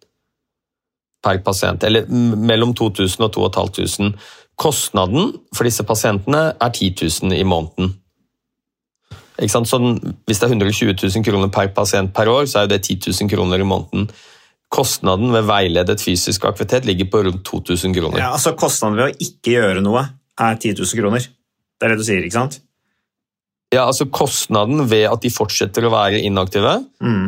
per 1.23 1.43
pasient. 1.45 1.85
Eller 1.85 2.07
mellom 2.09 2.75
2000 2.75 3.25
og 3.27 3.33
2500. 3.35 4.17
Kostnaden 4.57 5.35
for 5.53 5.69
disse 5.69 5.85
pasientene 5.85 6.55
er 6.57 6.71
10 6.73 6.95
000 7.03 7.37
i 7.37 7.45
måneden. 7.45 7.93
Sånn, 9.37 9.99
hvis 10.25 10.41
det 10.41 10.47
er 10.47 10.55
120 10.55 10.95
000 10.97 11.25
kroner 11.27 11.51
per 11.53 11.69
pasient 11.77 12.15
per 12.17 12.31
år, 12.33 12.47
så 12.49 12.63
er 12.63 12.71
det 12.71 12.87
10 12.87 13.13
000 13.13 13.29
kroner 13.29 13.61
i 13.61 13.69
måneden. 13.69 14.09
Kostnaden 14.73 15.35
ved 15.35 15.45
veiledet 15.47 16.01
fysisk 16.03 16.47
aktivitet 16.49 16.89
ligger 16.89 17.11
på 17.13 17.21
rundt 17.27 17.45
2000 17.45 17.95
kroner. 17.95 18.19
Ja, 18.23 18.33
altså 18.33 18.57
Kostnaden 18.59 18.97
ved 18.97 19.13
å 19.13 19.27
ikke 19.29 19.59
gjøre 19.59 19.85
noe 19.85 20.07
er 20.41 20.57
10 20.57 20.81
000 20.81 21.03
kroner. 21.03 21.29
Det 21.77 21.85
er 21.85 21.93
det 21.93 22.01
du 22.01 22.07
sier, 22.09 22.25
ikke 22.25 22.39
sant? 22.39 22.59
Ja, 23.75 23.87
altså 23.89 24.07
Kostnaden 24.07 24.85
ved 24.91 25.09
at 25.11 25.25
de 25.25 25.33
fortsetter 25.33 25.87
å 25.87 25.93
være 25.95 26.23
inaktive, 26.23 26.79
mm. 27.03 27.27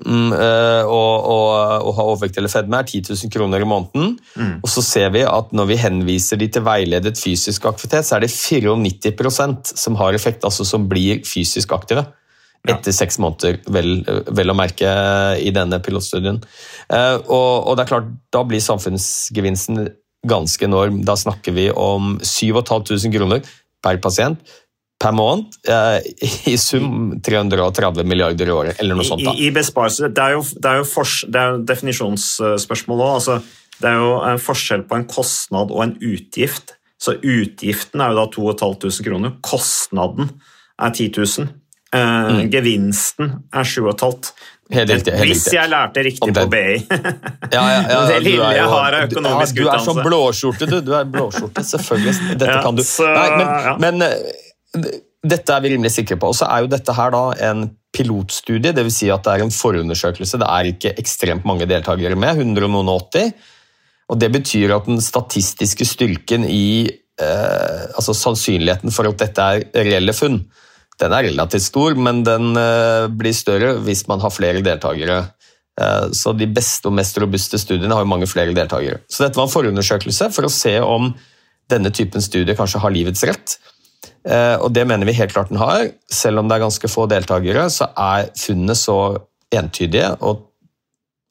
Mm, 0.00 0.30
eh, 0.32 0.86
og, 0.88 1.26
og, 1.28 1.48
og, 1.84 1.90
ha 1.98 2.04
overvekt 2.08 2.38
eller 2.40 2.48
fedme, 2.48 2.78
er 2.80 2.88
10 2.88 3.10
000 3.10 3.32
kroner 3.34 3.60
i 3.60 3.68
måneden. 3.68 4.14
Mm. 4.32 4.54
Og 4.64 4.70
så 4.72 4.84
ser 4.84 5.10
vi 5.12 5.26
at 5.28 5.52
når 5.52 5.68
vi 5.68 5.80
henviser 5.82 6.40
de 6.40 6.48
til 6.48 6.64
veiledet 6.64 7.18
fysisk 7.20 7.66
aktivitet, 7.68 8.08
så 8.08 8.16
er 8.16 8.24
det 8.24 8.32
94% 8.32 9.74
som 9.76 9.98
har 10.00 10.16
effekt, 10.16 10.46
altså 10.48 10.64
som 10.64 10.88
blir 10.88 11.20
fysisk 11.28 11.74
aktive. 11.76 12.06
Etter 12.68 12.92
seks 12.92 13.16
måneder, 13.20 13.60
vel, 13.72 14.02
vel, 14.36 14.52
å 14.52 14.56
merke 14.56 14.88
i 15.40 15.52
denne 15.56 15.78
pilotstudien. 15.84 16.40
Eh, 16.92 17.16
og, 17.20 17.68
og, 17.68 17.76
det 17.76 17.84
er 17.84 17.92
klart, 17.92 18.10
da 18.32 18.44
blir 18.48 18.64
samfunnsgevinsten 18.64 19.86
ganske 20.28 20.68
enorm. 20.68 21.00
Da 21.08 21.16
snakker 21.16 21.56
vi 21.56 21.68
om 21.72 22.16
7500 22.24 23.12
kroner 23.16 23.44
per 23.84 24.00
pasient 24.00 24.40
per 25.00 25.14
måned. 25.16 25.54
eh, 25.64 26.00
I 26.52 26.56
sum 26.60 27.20
330 27.24 28.04
milliarder 28.04 28.50
i 28.50 28.52
året, 28.52 28.80
eller 28.82 28.98
noe 28.98 29.06
sånt. 29.08 29.24
da. 29.24 29.32
I, 29.32 29.46
i 29.48 29.54
besparelse, 29.54 30.08
Det 30.10 30.14
det 30.14 30.74
det 31.32 31.40
er 31.40 31.54
jo 31.54 31.64
definisjonsspørsmål 31.64 33.00
òg. 33.06 33.14
Altså, 33.20 33.40
det 33.80 33.88
er 33.88 33.96
jo 33.96 34.12
en 34.28 34.42
forskjell 34.44 34.84
på 34.88 34.98
en 34.98 35.08
kostnad 35.08 35.72
og 35.72 35.82
en 35.86 35.96
utgift. 36.04 36.76
Så 37.00 37.16
utgiften 37.16 38.02
er 38.04 38.12
jo 38.12 38.20
da 38.20 38.26
2500 38.28 39.04
kroner. 39.06 39.36
Kostnaden 39.40 40.34
er 40.80 40.90
10 40.92 41.12
000. 41.16 41.48
Eh, 41.96 42.44
Gevinsten 42.52 43.38
er 43.52 43.64
7500. 43.64 44.34
Mm. 44.70 44.76
Helt 44.76 44.90
riktig, 44.92 45.12
helt 45.18 45.26
Hvis 45.32 45.46
jeg 45.50 45.66
lærte 45.72 46.02
riktig 46.06 46.34
på 46.36 46.44
BI. 46.52 46.76
Ja, 47.50 47.62
ja, 47.66 47.78
ja, 47.90 48.02
Det 48.06 48.20
lille 48.22 48.50
jeg 48.54 48.68
har 48.70 48.94
av 48.94 49.08
økonomisk 49.08 49.56
ja, 49.56 49.64
Du 49.64 49.66
er 49.66 49.80
så 49.80 49.90
utdannelse. 49.90 50.04
blåskjorte, 50.06 50.68
du. 50.70 50.76
Du 50.86 50.92
er 50.94 51.08
blåskjorte, 51.10 51.64
selvfølgelig. 51.66 52.36
Dette 52.38 52.60
kan 52.62 52.78
du. 52.78 52.84
Nei, 52.84 53.30
men, 53.40 53.80
men 53.82 54.06
eh, 54.06 54.46
dette 54.74 55.52
er 55.52 55.62
vi 55.64 55.74
rimelig 55.74 55.92
sikre 55.96 56.16
på. 56.20 56.30
Og 56.30 56.38
så 56.38 56.48
er 56.48 56.64
jo 56.64 56.72
dette 56.72 56.94
her 56.96 57.12
da 57.14 57.24
en 57.50 57.66
pilotstudie, 57.94 58.72
dvs. 58.76 58.96
Si 59.02 59.10
at 59.12 59.24
det 59.26 59.34
er 59.34 59.44
en 59.44 59.54
forundersøkelse. 59.54 60.40
Det 60.40 60.48
er 60.48 60.70
ikke 60.70 60.94
ekstremt 61.02 61.48
mange 61.48 61.68
deltakere 61.68 62.18
med, 62.18 62.38
180. 62.38 62.64
og 62.64 62.74
noen 62.76 62.92
og 62.94 63.08
80. 63.10 63.32
Og 64.10 64.18
det 64.18 64.30
betyr 64.34 64.74
at 64.74 64.88
den 64.90 65.02
statistiske 65.02 65.86
styrken 65.86 66.46
i 66.48 66.88
eh, 66.88 67.82
altså 67.94 68.14
sannsynligheten 68.16 68.94
for 68.94 69.10
at 69.10 69.20
dette 69.22 69.44
er 69.44 69.86
reelle 69.86 70.14
funn, 70.16 70.40
den 71.00 71.14
er 71.16 71.30
relativt 71.30 71.64
stor, 71.64 71.94
men 71.96 72.24
den 72.26 72.50
eh, 72.60 73.06
blir 73.08 73.36
større 73.36 73.76
hvis 73.86 74.04
man 74.10 74.20
har 74.20 74.34
flere 74.34 74.64
deltakere. 74.64 75.20
Eh, 75.80 76.08
Så 76.12 76.34
de 76.36 76.48
beste 76.50 76.90
og 76.90 76.96
mest 76.98 77.18
robuste 77.22 77.60
studiene 77.60 77.94
har 77.94 78.04
jo 78.04 78.12
mange 78.12 78.28
flere 78.30 78.54
deltakere. 78.56 79.00
Så 79.08 79.24
dette 79.24 79.38
var 79.38 79.48
en 79.48 79.54
forundersøkelse 79.54 80.30
for 80.34 80.48
å 80.48 80.52
se 80.52 80.76
om 80.84 81.12
denne 81.70 81.92
typen 81.94 82.22
studier 82.22 82.58
kanskje 82.58 82.82
har 82.82 82.92
livets 82.92 83.22
rett. 83.24 83.56
Eh, 84.26 84.56
Og 84.60 84.72
det 84.72 84.86
mener 84.86 85.06
vi 85.06 85.16
helt 85.16 85.32
klart 85.32 85.48
den 85.48 85.58
har. 85.58 85.90
Selv 86.10 86.38
om 86.38 86.48
det 86.48 86.56
er 86.58 86.66
ganske 86.66 86.88
få 86.88 87.06
deltakere, 87.08 87.70
så 87.70 87.88
er 87.96 88.30
funnene 88.36 88.76
så 88.76 89.16
entydige 89.52 90.16
og 90.20 90.46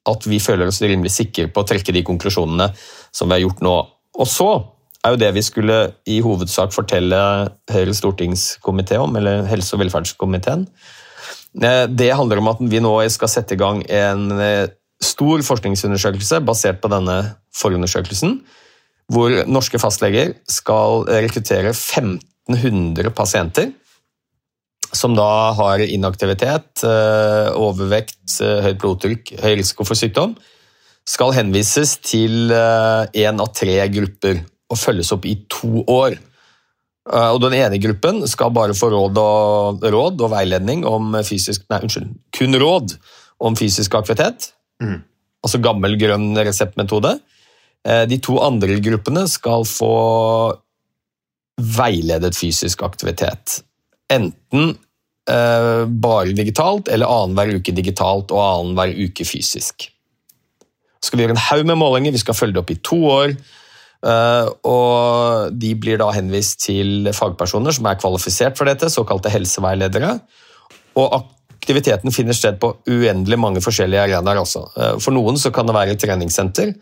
at 0.10 0.26
vi 0.26 0.40
føler 0.42 0.68
oss 0.68 0.82
rimelig 0.82 1.12
sikre 1.14 1.48
på 1.54 1.62
å 1.62 1.68
trekke 1.68 1.94
de 1.94 2.02
konklusjonene 2.08 2.72
som 3.12 3.30
vi 3.30 3.38
har 3.38 3.44
gjort 3.44 3.62
nå. 3.62 3.76
Og 4.20 4.28
så 4.28 4.50
er 5.06 5.14
jo 5.14 5.20
det 5.22 5.30
vi 5.36 5.44
skulle 5.46 5.78
i 6.10 6.20
hovedsak 6.24 6.74
fortelle 6.76 7.20
Høyres 7.72 8.02
stortingskomité 8.02 8.98
om, 9.00 9.16
eller 9.16 9.46
helse- 9.48 9.76
og 9.76 9.84
velferdskomiteen. 9.84 10.66
Eh, 11.62 11.86
Det 11.88 12.16
handler 12.16 12.40
om 12.40 12.48
at 12.48 12.58
vi 12.60 12.80
nå 12.80 12.96
skal 13.10 13.28
sette 13.28 13.54
i 13.54 13.58
gang 13.62 13.84
en 13.90 14.32
eh, 14.40 14.68
stor 15.02 15.40
forskningsundersøkelse 15.46 16.42
basert 16.44 16.82
på 16.82 16.90
denne 16.92 17.36
forundersøkelsen, 17.56 18.42
hvor 19.10 19.30
norske 19.48 19.80
fastleger 19.80 20.34
skal 20.48 21.06
rekruttere 21.08 21.74
1500 22.50 23.14
pasienter 23.16 23.72
som 24.92 25.14
da 25.14 25.52
har 25.54 25.80
inaktivitet, 25.86 26.84
eh, 26.84 27.50
overvekt, 27.54 28.42
eh, 28.42 28.64
høyt 28.66 28.80
blodtrykk, 28.82 29.36
høy 29.40 29.58
risiko 29.60 29.86
for 29.86 29.94
sykdom, 29.94 30.36
skal 31.06 31.32
henvises 31.32 31.98
til 32.02 32.50
én 32.50 33.40
av 33.40 33.54
tre 33.54 33.78
grupper 33.90 34.42
og 34.70 34.78
følges 34.78 35.12
opp 35.14 35.26
i 35.26 35.36
to 35.50 35.84
år. 35.88 36.18
Eh, 37.12 37.30
Og 37.34 37.42
Den 37.42 37.54
ene 37.54 37.80
gruppen 37.82 38.28
skal 38.28 38.52
bare 38.52 38.76
få 38.78 38.92
råd 38.92 39.18
og, 39.18 39.82
råd 39.82 40.22
og 40.22 40.32
veiledning 40.32 40.86
om 40.86 41.14
fysisk 41.26 41.66
Nei, 41.70 41.80
unnskyld. 41.82 42.14
Kun 42.32 42.54
råd 42.54 42.98
om 43.42 43.56
fysisk 43.56 43.96
aktivitet. 43.96 44.52
Mm. 44.82 45.02
Altså 45.44 45.62
gammel, 45.62 45.98
grønn 45.98 46.36
reseptmetode. 46.36 47.20
Eh, 47.86 48.06
De 48.06 48.18
to 48.18 48.40
andre 48.40 48.80
gruppene 48.80 49.28
skal 49.28 49.64
få 49.64 50.58
veiledet 51.60 52.36
fysisk 52.38 52.84
aktivitet. 52.88 53.60
Enten 54.12 54.74
eh, 55.30 55.86
bare 55.86 56.34
digitalt, 56.36 56.90
eller 56.90 57.10
annenhver 57.10 57.60
uke 57.60 57.76
digitalt 57.76 58.34
og 58.36 58.42
annenhver 58.44 58.94
uke 59.10 59.26
fysisk. 59.28 59.90
Så 61.00 61.08
skal 61.08 61.20
vi 61.20 61.26
gjøre 61.26 61.38
en 61.38 61.48
haug 61.48 61.66
med 61.70 61.80
målinger, 61.80 62.12
vi 62.12 62.22
skal 62.22 62.36
følge 62.36 62.58
det 62.58 62.64
opp 62.64 62.72
i 62.74 62.80
to 62.84 63.00
år. 63.08 63.36
eh, 64.04 64.48
og 64.68 65.54
de 65.60 65.74
blir 65.76 66.00
da 66.00 66.10
henvist 66.16 66.62
til 66.66 67.12
fagpersoner 67.16 67.76
som 67.76 67.86
er 67.88 68.00
kvalifisert 68.00 68.58
for 68.58 68.66
dette, 68.70 68.90
såkalte 68.92 69.32
helseveiledere. 69.32 70.16
Og 71.00 71.20
aktiviteten 71.60 72.12
finner 72.16 72.34
sted 72.34 72.60
på 72.60 72.74
uendelig 72.90 73.40
mange 73.40 73.62
forskjellige 73.62 74.08
arenaer. 74.08 74.42
også. 74.42 74.66
Eh, 74.78 74.96
For 75.00 75.12
noen 75.16 75.38
så 75.38 75.52
kan 75.52 75.68
det 75.68 75.76
være 75.76 75.92
et 75.92 76.02
treningssenter, 76.02 76.74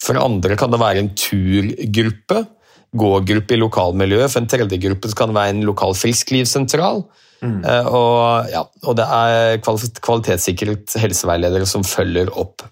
for 0.00 0.16
andre 0.16 0.56
kan 0.56 0.70
det 0.70 0.80
være 0.80 0.98
en 1.02 1.12
turgruppe, 1.14 2.46
gågruppe 2.96 3.54
i 3.54 3.60
lokalmiljøet, 3.60 4.30
for 4.32 4.40
en 4.42 4.48
tredje 4.50 4.78
gruppe 4.82 5.10
kan 5.16 5.32
være 5.34 5.54
en 5.54 5.64
lokal 5.68 5.94
frisklivssentral. 5.94 7.04
Mm. 7.40 7.60
Og, 7.88 8.50
ja, 8.52 8.64
og 8.84 8.96
det 8.98 9.06
er 9.06 9.60
kval- 9.64 10.00
kvalitetssikret 10.04 10.96
helseveiledere 11.00 11.66
som 11.70 11.84
følger 11.86 12.28
opp. 12.36 12.66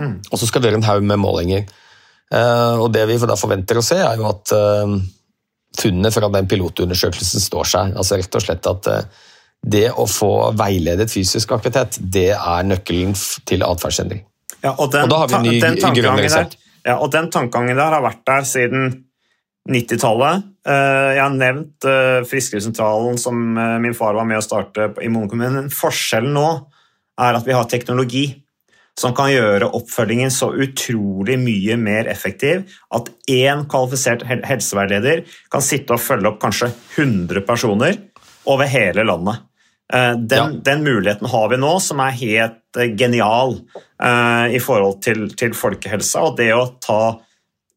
Og 0.00 0.38
så 0.40 0.48
skal 0.48 0.62
vi 0.64 0.70
gjøre 0.70 0.80
en 0.80 0.88
haug 0.88 1.04
med 1.06 1.20
målinger. 1.22 1.68
Eh, 2.34 2.80
Og 2.82 2.88
det 2.92 3.04
vi 3.06 3.18
da 3.20 3.36
forventer 3.38 3.78
å 3.78 3.84
se, 3.84 4.00
er 4.02 4.16
jo 4.18 4.26
at 4.26 4.50
eh, 4.56 4.96
funnene 5.78 6.10
fra 6.10 6.30
den 6.34 6.48
pilotundersøkelsen 6.50 7.40
står 7.44 7.70
seg. 7.70 7.94
Altså 8.00 8.18
rett 8.18 8.34
og 8.40 8.42
slett 8.42 8.66
at 8.72 8.90
eh, 8.90 9.04
det 9.64 9.86
å 9.92 10.08
få 10.10 10.32
veiledet 10.58 11.06
fysisk 11.12 11.52
aktivitet, 11.54 12.00
det 12.00 12.32
er 12.34 12.66
nøkkelen 12.66 13.14
til 13.46 13.62
atferdsendring. 13.64 14.24
Ja, 14.64 14.72
og, 14.74 14.90
den, 14.92 15.04
Og 15.06 15.12
da 15.12 15.22
har 15.22 15.30
vi 15.44 15.60
en 15.60 15.74
ny 15.78 15.94
grønn 16.00 16.18
resept. 16.24 16.58
ja, 16.84 16.98
og 16.98 17.12
den 17.12 17.30
tankegangen 17.30 17.76
der 17.78 17.94
har 17.94 18.02
vært 18.04 18.24
der 18.26 18.42
siden 18.48 19.04
90-tallet. 19.70 20.44
Eh, 20.68 21.10
Jeg 21.16 21.22
har 21.22 21.34
nevnt 21.36 21.84
eh, 21.88 23.16
som 23.16 23.58
eh, 23.58 23.78
min 23.80 23.94
far 23.96 24.14
var 24.14 24.26
med 24.28 24.38
å 24.38 24.44
starte 24.44 24.90
i 25.00 25.08
Monokommunen. 25.08 25.68
kommune. 25.68 25.70
Forskjellen 25.72 26.34
nå 26.34 26.48
er 27.20 27.38
at 27.38 27.46
vi 27.46 27.54
har 27.56 27.64
teknologi 27.70 28.26
som 28.98 29.14
kan 29.14 29.30
gjøre 29.32 29.72
oppfølgingen 29.74 30.30
så 30.30 30.52
utrolig 30.54 31.34
mye 31.38 31.76
mer 31.76 32.06
effektiv 32.06 32.68
at 32.94 33.08
én 33.26 33.64
kvalifisert 33.66 34.22
hel- 34.22 34.44
helseveileder 34.46 35.24
kan 35.50 35.64
sitte 35.64 35.96
og 35.96 36.02
følge 36.02 36.30
opp 36.30 36.38
kanskje 36.44 36.70
100 36.96 37.42
personer 37.46 37.98
over 38.46 38.70
hele 38.70 39.02
landet. 39.02 39.40
Den, 39.90 40.26
Den, 40.28 40.60
den 40.62 40.84
muligheten 40.84 41.26
har 41.28 41.48
vi 41.50 41.58
nå, 41.58 41.72
som 41.82 42.00
er 42.00 42.14
helt 42.16 42.78
genial 42.96 43.58
i 44.48 44.60
forhold 44.62 45.02
til, 45.04 45.26
til 45.36 45.52
folkehelsa. 45.54 46.22
Og 46.24 46.38
det 46.38 46.48
å 46.54 46.64
ta 46.80 47.18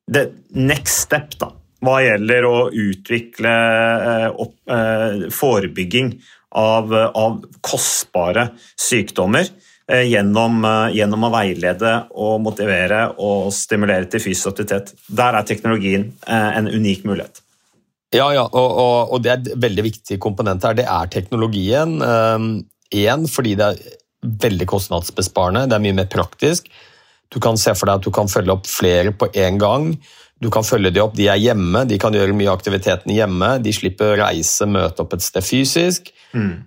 the 0.08 0.30
next 0.56 1.02
step 1.04 1.36
da, 1.41 1.50
hva 1.84 2.00
gjelder 2.02 2.48
å 2.48 2.56
utvikle 2.74 3.54
eh, 3.54 4.28
opp, 4.34 4.56
eh, 4.72 5.28
forebygging 5.34 6.13
av, 6.58 6.94
av 6.94 7.42
kostbare 7.62 8.48
sykdommer 8.80 9.46
eh, 9.92 10.08
gjennom, 10.10 10.66
gjennom 10.96 11.28
å 11.28 11.34
veilede 11.34 11.94
og 12.18 12.40
motivere 12.46 13.04
og 13.22 13.52
stimulere 13.56 14.10
til 14.10 14.24
fysisk 14.24 14.56
aktivitet. 14.56 14.96
Der 15.08 15.38
er 15.38 15.46
teknologien 15.48 16.10
en 16.26 16.72
unik 16.72 17.06
mulighet. 17.08 17.44
Ja, 18.16 18.32
ja, 18.32 18.48
og, 18.48 18.68
og, 18.72 19.13
og 19.13 19.24
det 19.24 19.32
er 19.34 19.40
et 19.42 19.54
veldig 19.68 19.84
viktig 19.90 20.18
komponent 20.24 20.63
her. 20.63 20.78
Det 20.78 20.88
er 20.88 21.10
teknologien. 21.12 21.98
Én 22.96 23.26
fordi 23.28 23.58
det 23.60 23.66
er 23.68 23.98
veldig 24.48 24.68
kostnadsbesparende, 24.72 25.68
det 25.68 25.76
er 25.76 25.84
mye 25.84 25.98
mer 26.00 26.08
praktisk. 26.12 26.72
Du 27.28 27.42
kan 27.44 27.60
se 27.60 27.74
for 27.76 27.90
deg 27.90 28.00
at 28.00 28.08
du 28.08 28.13
kan 28.16 28.32
følge 28.32 28.56
opp 28.56 28.70
flere 28.70 29.12
på 29.12 29.28
én 29.36 29.60
gang. 29.60 29.92
Du 30.39 30.52
kan 30.54 30.65
følge 30.65 30.91
de 30.93 31.02
opp, 31.02 31.15
de 31.17 31.26
er 31.32 31.39
hjemme, 31.41 31.82
de 31.89 31.97
kan 31.97 32.13
gjøre 32.13 32.36
mye 32.38 32.50
av 32.52 32.60
aktiviteten 32.60 33.10
hjemme. 33.15 33.56
De 33.63 33.71
slipper 33.73 34.13
å 34.13 34.17
reise, 34.19 34.67
møte 34.69 35.02
opp 35.02 35.15
et 35.17 35.26
sted 35.26 35.45
fysisk. 35.45 36.12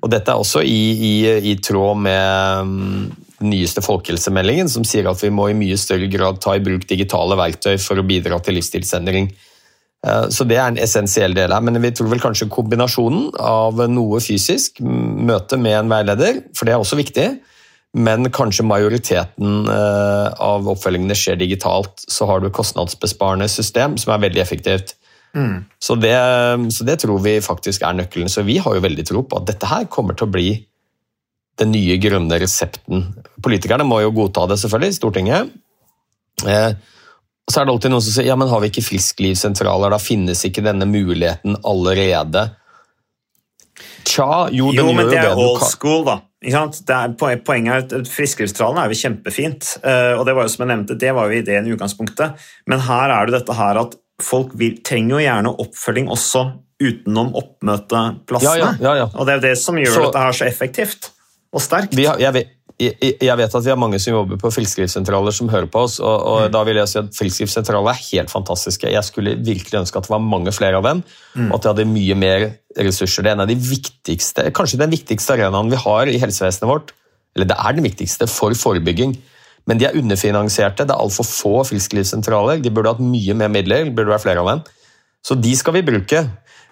Og 0.03 0.11
dette 0.11 0.33
er 0.33 0.41
også 0.43 0.63
i, 0.67 0.81
i, 1.07 1.13
i 1.53 1.55
tråd 1.63 2.01
med 2.03 2.67
mm, 2.67 3.05
den 3.39 3.53
nyeste 3.53 3.85
folkehelsemeldingen, 3.85 4.69
som 4.69 4.83
sier 4.85 5.07
at 5.11 5.23
vi 5.23 5.31
må 5.31 5.49
i 5.51 5.55
mye 5.55 5.79
større 5.79 6.09
grad 6.11 6.41
ta 6.43 6.57
i 6.59 6.65
bruk 6.65 6.89
digitale 6.91 7.39
verktøy 7.39 7.77
for 7.79 8.01
å 8.01 8.07
bidra 8.07 8.41
til 8.43 8.59
livsstilsendring. 8.59 9.31
Eh, 10.07 10.27
Så 10.35 10.45
det 10.49 10.59
er 10.59 10.67
en 10.73 10.81
essensiell 10.81 11.37
del 11.37 11.53
her, 11.55 11.63
men 11.63 11.79
vi 11.81 11.93
tror 11.95 12.11
vel 12.11 12.21
kanskje 12.25 12.51
kombinasjonen 12.51 13.31
av 13.39 13.85
noe 13.89 14.21
fysisk, 14.25 14.81
møte 14.83 15.61
med 15.61 15.79
en 15.79 15.95
veileder, 15.95 16.43
for 16.57 16.67
det 16.67 16.75
er 16.75 16.83
også 16.83 16.99
viktig, 16.99 17.29
men 17.99 18.31
kanskje 18.31 18.67
majoriteten 18.69 19.67
eh, 19.69 20.29
av 20.39 20.69
oppfølgingene 20.71 21.17
skjer 21.19 21.41
digitalt, 21.41 22.05
så 22.07 22.29
har 22.31 22.43
du 22.43 22.51
kostnadsbesparende 22.55 23.49
system 23.51 23.97
som 23.99 24.15
er 24.15 24.25
veldig 24.29 24.43
effektivt. 24.43 24.95
Så, 25.79 25.95
det, 25.95 26.15
så 26.75 26.85
det 26.87 26.97
tror 27.03 27.21
vi 27.23 27.37
faktisk 27.43 27.85
er 27.87 27.95
nøkkelen. 27.99 28.31
Så 28.31 28.43
vi 28.47 28.59
har 28.63 28.75
jo 28.75 28.83
veldig 28.83 29.07
tro 29.07 29.23
på 29.23 29.39
at 29.39 29.51
dette 29.51 29.69
her 29.71 29.87
kommer 29.91 30.17
til 30.19 30.27
å 30.27 30.35
bli 30.35 30.49
den 31.61 31.75
nye 31.75 31.99
grønne 32.03 32.39
resepten. 32.41 33.05
Politikerne 33.43 33.87
må 33.87 34.01
jo 34.05 34.15
godta 34.17 34.47
det, 34.51 34.59
selvfølgelig, 34.63 34.97
Stortinget. 34.97 35.53
Eh, 36.47 36.73
så 37.51 37.61
er 37.61 37.67
det 37.67 37.75
alltid 37.75 37.93
noen 37.93 38.05
som 38.07 38.15
sier 38.15 38.31
ja, 38.31 38.39
men 38.39 38.51
har 38.51 38.63
vi 38.63 38.71
ikke 38.71 38.87
frisklivssentraler, 38.87 39.93
da 39.93 39.99
finnes 40.03 40.43
ikke 40.47 40.65
denne 40.65 40.87
muligheten 40.89 41.59
allerede. 41.67 42.47
Tja, 44.07 44.49
jo, 44.55 44.71
den 44.71 44.79
Jo, 44.79 44.93
men 44.95 45.07
gjør 45.07 45.11
det 45.11 45.17
jo 45.17 45.21
er 45.21 45.27
det. 45.27 45.31
er 45.31 45.47
old 45.47 45.65
school, 45.67 46.05
da. 46.07 46.19
Er, 46.41 47.13
poenget 47.45 47.93
er 47.93 48.01
at 48.01 48.09
Frisklivstralen 48.09 48.79
er 48.81 48.89
jo 48.93 48.97
kjempefint, 48.97 49.75
eh, 49.85 50.15
og 50.17 50.25
det 50.27 50.35
var 50.35 50.47
jo 50.47 50.53
som 50.55 50.65
jeg 50.65 50.73
nevnte, 50.77 50.99
det 50.99 51.13
var 51.15 51.29
jo 51.29 51.41
ideen 51.43 51.67
i 51.69 51.75
utgangspunktet. 51.75 52.41
Men 52.67 52.81
her 52.81 53.11
er 53.11 53.27
det 53.29 53.41
dette 53.41 53.57
her 53.59 53.81
at 53.83 53.97
folk 54.21 54.53
vil, 54.55 54.79
trenger 54.85 55.19
jo 55.19 55.25
gjerne 55.25 55.55
oppfølging 55.65 56.09
også 56.13 56.47
utenom 56.81 57.35
oppmøteplassene. 57.37 58.75
Ja, 58.81 58.93
ja, 58.93 58.95
ja. 59.03 59.09
Og 59.15 59.27
det 59.27 59.35
er 59.35 59.41
jo 59.41 59.47
det 59.49 59.59
som 59.61 59.77
gjør 59.77 59.93
Så- 59.95 60.05
dette 60.07 60.19
her 60.25 60.33
så 60.33 60.47
effektivt 60.49 61.11
og 61.53 61.61
sterkt. 61.61 61.95
Vi 61.97 62.05
har, 62.07 62.17
jeg, 62.19 62.47
jeg, 62.81 63.37
vet 63.37 63.55
at 63.55 63.65
vi 63.67 63.71
har 63.73 63.77
mange 63.79 63.99
som 64.01 64.15
jobber 64.15 64.39
på 64.41 64.51
frisklivssentraler 64.55 65.35
som 65.37 65.51
hører 65.53 65.69
på 65.69 65.83
oss, 65.85 65.99
og, 66.01 66.15
og 66.27 66.39
Mm. 66.47 66.53
da 66.55 66.63
vil 66.65 66.77
jeg 66.81 66.89
si 66.89 66.99
at 66.99 67.11
frisklivssentraler 67.19 67.91
er 67.93 68.01
helt 68.07 68.31
fantastiske. 68.33 68.89
Jeg 68.91 69.05
skulle 69.05 69.37
virkelig 69.37 69.81
ønske 69.83 69.99
at 70.01 70.09
det 70.09 70.15
var 70.15 70.23
mange 70.25 70.53
flere 70.57 70.77
av 70.81 70.87
dem, 70.89 71.03
Mm. 71.37 71.51
og 71.53 71.55
at 71.59 71.63
de 71.63 71.69
hadde 71.69 71.93
mye 71.93 72.15
mer 72.17 72.47
ressurser. 72.79 73.23
Det 73.23 73.31
er 73.31 73.37
en 73.37 73.45
av 73.45 73.49
de 73.49 73.55
viktigste, 73.61 74.51
kanskje 74.57 74.79
den 74.81 74.91
viktigste 74.91 75.37
arenaen 75.37 75.71
vi 75.71 75.77
har 75.77 76.09
i 76.09 76.19
helsevesenet 76.19 76.69
vårt, 76.71 76.93
eller 77.37 77.47
det 77.47 77.57
er 77.59 77.73
den 77.77 77.85
viktigste 77.85 78.27
for 78.29 78.51
forebygging. 78.57 79.19
Men 79.69 79.79
de 79.79 79.85
er 79.85 79.93
underfinansierte, 80.01 80.87
det 80.87 80.91
er 80.91 80.99
altfor 81.05 81.25
få 81.29 81.65
frisklivssentraler, 81.69 82.63
de 82.63 82.71
burde 82.71 82.89
hatt 82.95 83.01
mye 83.05 83.35
mer 83.37 83.49
midler, 83.53 83.91
burde 83.95 84.09
være 84.09 84.25
flere 84.25 84.41
av 84.41 84.47
dem. 84.49 84.63
Så 85.23 85.37
de 85.41 85.55
skal 85.55 85.75
vi 85.77 85.83
bruke. 85.83 86.25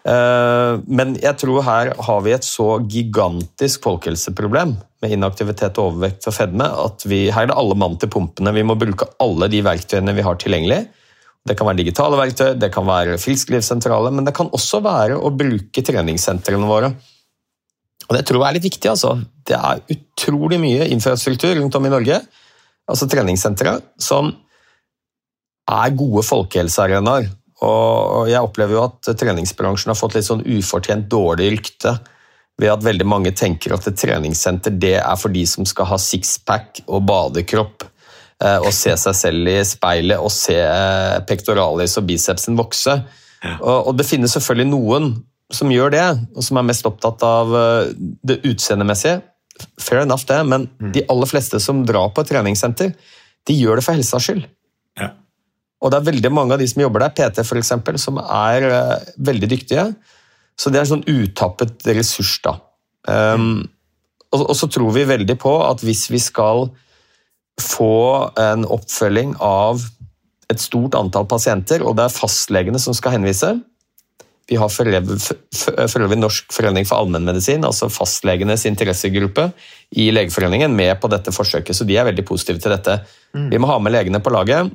Eh, 0.08 0.80
Men 0.86 1.16
jeg 1.20 1.36
tror 1.40 1.64
her 1.66 1.92
har 2.06 2.20
vi 2.24 2.34
et 2.36 2.46
så 2.46 2.78
gigantisk 2.88 3.84
folkehelseproblem 3.84 4.76
med 5.02 5.14
inaktivitet 5.14 5.78
og 5.78 5.92
overvekt 5.92 6.26
og 6.30 6.34
fedme 6.34 6.68
at 6.86 7.04
vi, 7.06 7.26
her 7.30 7.46
er 7.46 7.52
det 7.52 7.58
alle 7.58 7.76
mann 7.78 7.98
til 8.00 8.10
pumpene. 8.12 8.54
Vi 8.56 8.64
må 8.66 8.78
bruke 8.78 9.10
alle 9.22 9.50
de 9.52 9.60
verktøyene 9.66 10.14
vi 10.16 10.24
har 10.26 10.40
tilgjengelig. 10.40 10.80
Det 11.48 11.56
kan 11.56 11.68
være 11.68 11.80
digitale 11.80 12.18
verktøy, 12.18 12.56
det 12.60 12.72
kan 12.74 12.86
være 12.88 13.18
frisklivssentraler, 13.20 14.12
men 14.12 14.26
det 14.26 14.34
kan 14.36 14.50
også 14.52 14.82
være 14.84 15.16
å 15.16 15.30
bruke 15.32 15.84
treningssentrene 15.84 16.68
våre. 16.68 16.92
Og 18.08 18.16
Det 18.16 18.24
tror 18.26 18.42
jeg 18.42 18.48
er 18.48 18.56
litt 18.58 18.68
viktig. 18.68 18.90
altså. 18.90 19.14
Det 19.44 19.56
er 19.56 19.82
utrolig 19.94 20.58
mye 20.60 20.88
infrastruktur 20.88 21.54
rundt 21.56 21.74
om 21.76 21.86
i 21.86 21.92
Norge, 21.92 22.20
altså 22.88 23.08
treningssentre, 23.08 23.80
som 24.00 24.32
er 25.68 25.96
gode 25.96 26.24
folkehelsearenaer. 26.24 27.28
Og 27.66 28.28
jeg 28.30 28.38
opplever 28.38 28.76
jo 28.76 28.84
at 28.86 29.10
treningsbransjen 29.18 29.90
har 29.90 29.98
fått 29.98 30.14
litt 30.14 30.28
sånn 30.28 30.44
ufortjent 30.46 31.08
dårlig 31.10 31.50
rykte 31.56 31.96
ved 32.58 32.72
at 32.72 32.84
veldig 32.84 33.06
mange 33.06 33.32
tenker 33.38 33.74
at 33.74 33.86
et 33.86 33.98
treningssenter 33.98 34.74
det 34.74 34.96
er 35.00 35.18
for 35.18 35.34
de 35.34 35.44
som 35.46 35.66
skal 35.66 35.88
ha 35.92 35.98
sixpack 36.02 36.82
og 36.86 37.06
badekropp 37.06 37.86
eh, 37.86 38.58
og 38.58 38.70
se 38.74 38.94
seg 38.98 39.16
selv 39.16 39.50
i 39.50 39.58
speilet 39.66 40.22
og 40.22 40.30
se 40.34 40.58
eh, 40.58 41.18
pectoralis 41.26 41.96
og 42.00 42.06
bicepsen 42.10 42.58
vokse. 42.58 42.98
Og, 43.60 43.90
og 43.90 43.92
det 43.98 44.06
finnes 44.06 44.34
selvfølgelig 44.34 44.70
noen 44.72 45.12
som 45.54 45.70
gjør 45.72 45.94
det, 45.94 46.06
og 46.36 46.44
som 46.44 46.58
er 46.60 46.66
mest 46.68 46.86
opptatt 46.88 47.22
av 47.24 47.54
eh, 47.56 47.92
det 48.26 48.40
utseendemessige. 48.46 49.22
Fair 49.80 50.02
enough 50.02 50.26
det, 50.28 50.38
men 50.46 50.68
de 50.94 51.02
aller 51.10 51.30
fleste 51.30 51.58
som 51.62 51.82
drar 51.86 52.12
på 52.14 52.22
et 52.22 52.30
treningssenter, 52.30 52.92
de 53.48 53.56
gjør 53.56 53.78
det 53.78 53.86
for 53.86 53.98
helsas 53.98 54.26
skyld. 54.26 54.44
Og 55.78 55.92
det 55.92 55.98
er 55.98 56.08
veldig 56.10 56.30
mange 56.34 56.56
av 56.56 56.62
de 56.62 56.66
som 56.70 56.82
jobber 56.82 57.04
der, 57.04 57.14
PT 57.14 57.44
eksempel, 57.60 57.98
som 58.02 58.18
er 58.22 58.66
uh, 58.66 58.94
veldig 59.22 59.50
dyktige. 59.50 59.84
Så 60.58 60.72
det 60.74 60.80
er 60.80 60.86
en 60.86 60.94
sånn 60.96 61.06
utappet 61.06 61.86
ressurs, 61.94 62.34
da. 62.42 62.56
Um, 63.08 63.68
og, 64.34 64.42
og 64.50 64.56
så 64.58 64.68
tror 64.68 64.90
vi 64.96 65.06
veldig 65.08 65.38
på 65.40 65.54
at 65.64 65.84
hvis 65.86 66.08
vi 66.10 66.20
skal 66.20 66.66
få 67.58 68.30
en 68.38 68.66
oppfølging 68.68 69.36
av 69.42 69.82
et 70.48 70.60
stort 70.62 70.96
antall 70.98 71.26
pasienter, 71.28 71.84
og 71.84 71.96
det 71.98 72.06
er 72.06 72.14
fastlegene 72.14 72.80
som 72.80 72.96
skal 72.96 73.18
henvise 73.18 73.58
Vi 74.48 74.56
har 74.56 74.70
for 74.72 74.88
øvrig 74.88 76.16
Norsk 76.16 76.52
forening 76.54 76.86
for 76.88 77.02
allmennmedisin, 77.02 77.66
altså 77.68 77.90
fastlegenes 77.92 78.64
interessegruppe 78.64 79.50
i 79.92 80.08
Legeforeningen, 80.10 80.72
med 80.72 80.94
på 81.02 81.10
dette 81.12 81.34
forsøket, 81.36 81.76
så 81.76 81.84
de 81.84 81.98
er 82.00 82.08
veldig 82.08 82.24
positive 82.24 82.62
til 82.62 82.72
dette. 82.72 82.94
Vi 83.52 83.60
må 83.60 83.68
ha 83.68 83.76
med 83.78 83.92
legene 83.92 84.22
på 84.24 84.32
laget. 84.32 84.72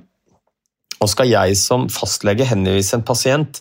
Og 1.04 1.12
skal 1.12 1.28
jeg 1.28 1.58
som 1.60 1.90
fastlege 1.92 2.48
henvise 2.48 2.96
en 2.96 3.06
pasient 3.06 3.60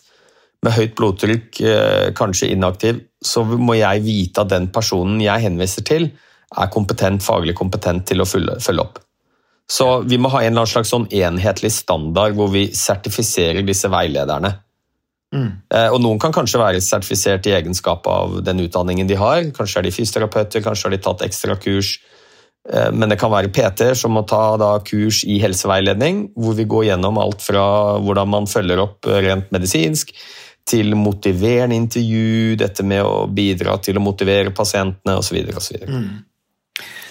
med 0.63 0.77
høyt 0.77 0.93
blodtrykk, 0.99 1.61
eh, 1.67 2.11
kanskje 2.15 2.53
inaktiv, 2.55 3.01
så 3.23 3.43
må 3.45 3.75
jeg 3.75 4.05
vite 4.05 4.45
at 4.45 4.53
den 4.53 4.69
personen 4.71 5.19
jeg 5.23 5.49
henviser 5.49 5.83
til, 5.87 6.13
er 6.53 6.71
kompetent, 6.71 7.25
faglig 7.25 7.57
kompetent 7.59 8.07
til 8.07 8.23
å 8.23 8.29
følge, 8.29 8.61
følge 8.63 8.85
opp. 8.85 9.01
Så 9.71 9.87
vi 10.07 10.19
må 10.21 10.31
ha 10.31 10.43
en 10.43 10.53
eller 10.53 10.63
annen 10.63 10.71
slags 10.71 10.93
sånn 10.93 11.09
enhetlig 11.09 11.73
standard 11.73 12.37
hvor 12.37 12.51
vi 12.53 12.67
sertifiserer 12.77 13.65
disse 13.67 13.89
veilederne. 13.91 14.53
Mm. 15.33 15.49
Og 15.95 15.99
Noen 16.03 16.19
kan 16.21 16.35
kanskje 16.35 16.61
være 16.61 16.83
sertifisert 16.85 17.47
i 17.49 17.55
egenskap 17.57 18.05
av 18.11 18.43
den 18.45 18.61
utdanningen 18.67 19.09
de 19.09 19.17
har. 19.17 19.47
Kanskje 19.57 19.81
er 19.81 19.87
de 19.87 19.95
fysioterapeuter, 19.95 20.61
kanskje 20.61 20.91
har 20.91 20.95
de 20.95 21.01
tatt 21.07 21.25
ekstra 21.25 21.57
kurs. 21.57 21.95
Eh, 22.71 22.93
Men 22.93 23.09
det 23.09 23.19
kan 23.19 23.33
være 23.33 23.51
PT-er 23.51 23.99
som 23.99 24.15
må 24.15 24.23
ta 24.29 24.57
da 24.61 24.77
kurs 24.87 25.23
i 25.25 25.41
helseveiledning, 25.43 26.29
hvor 26.39 26.55
vi 26.59 26.69
går 26.69 26.93
gjennom 26.93 27.19
alt 27.19 27.43
fra 27.43 27.65
hvordan 27.99 28.31
man 28.31 28.47
følger 28.51 28.83
opp 28.85 29.09
eh, 29.11 29.23
rent 29.27 29.51
medisinsk, 29.55 30.15
til 30.63 30.95
motiverende 30.95 31.75
intervju, 31.75 32.55
dette 32.55 32.85
med 32.87 33.03
å 33.03 33.25
bidra 33.27 33.81
til 33.83 33.99
å 33.99 34.03
motivere 34.05 34.53
pasientene 34.55 35.17
osv. 35.19 35.41
osv. 35.59 35.81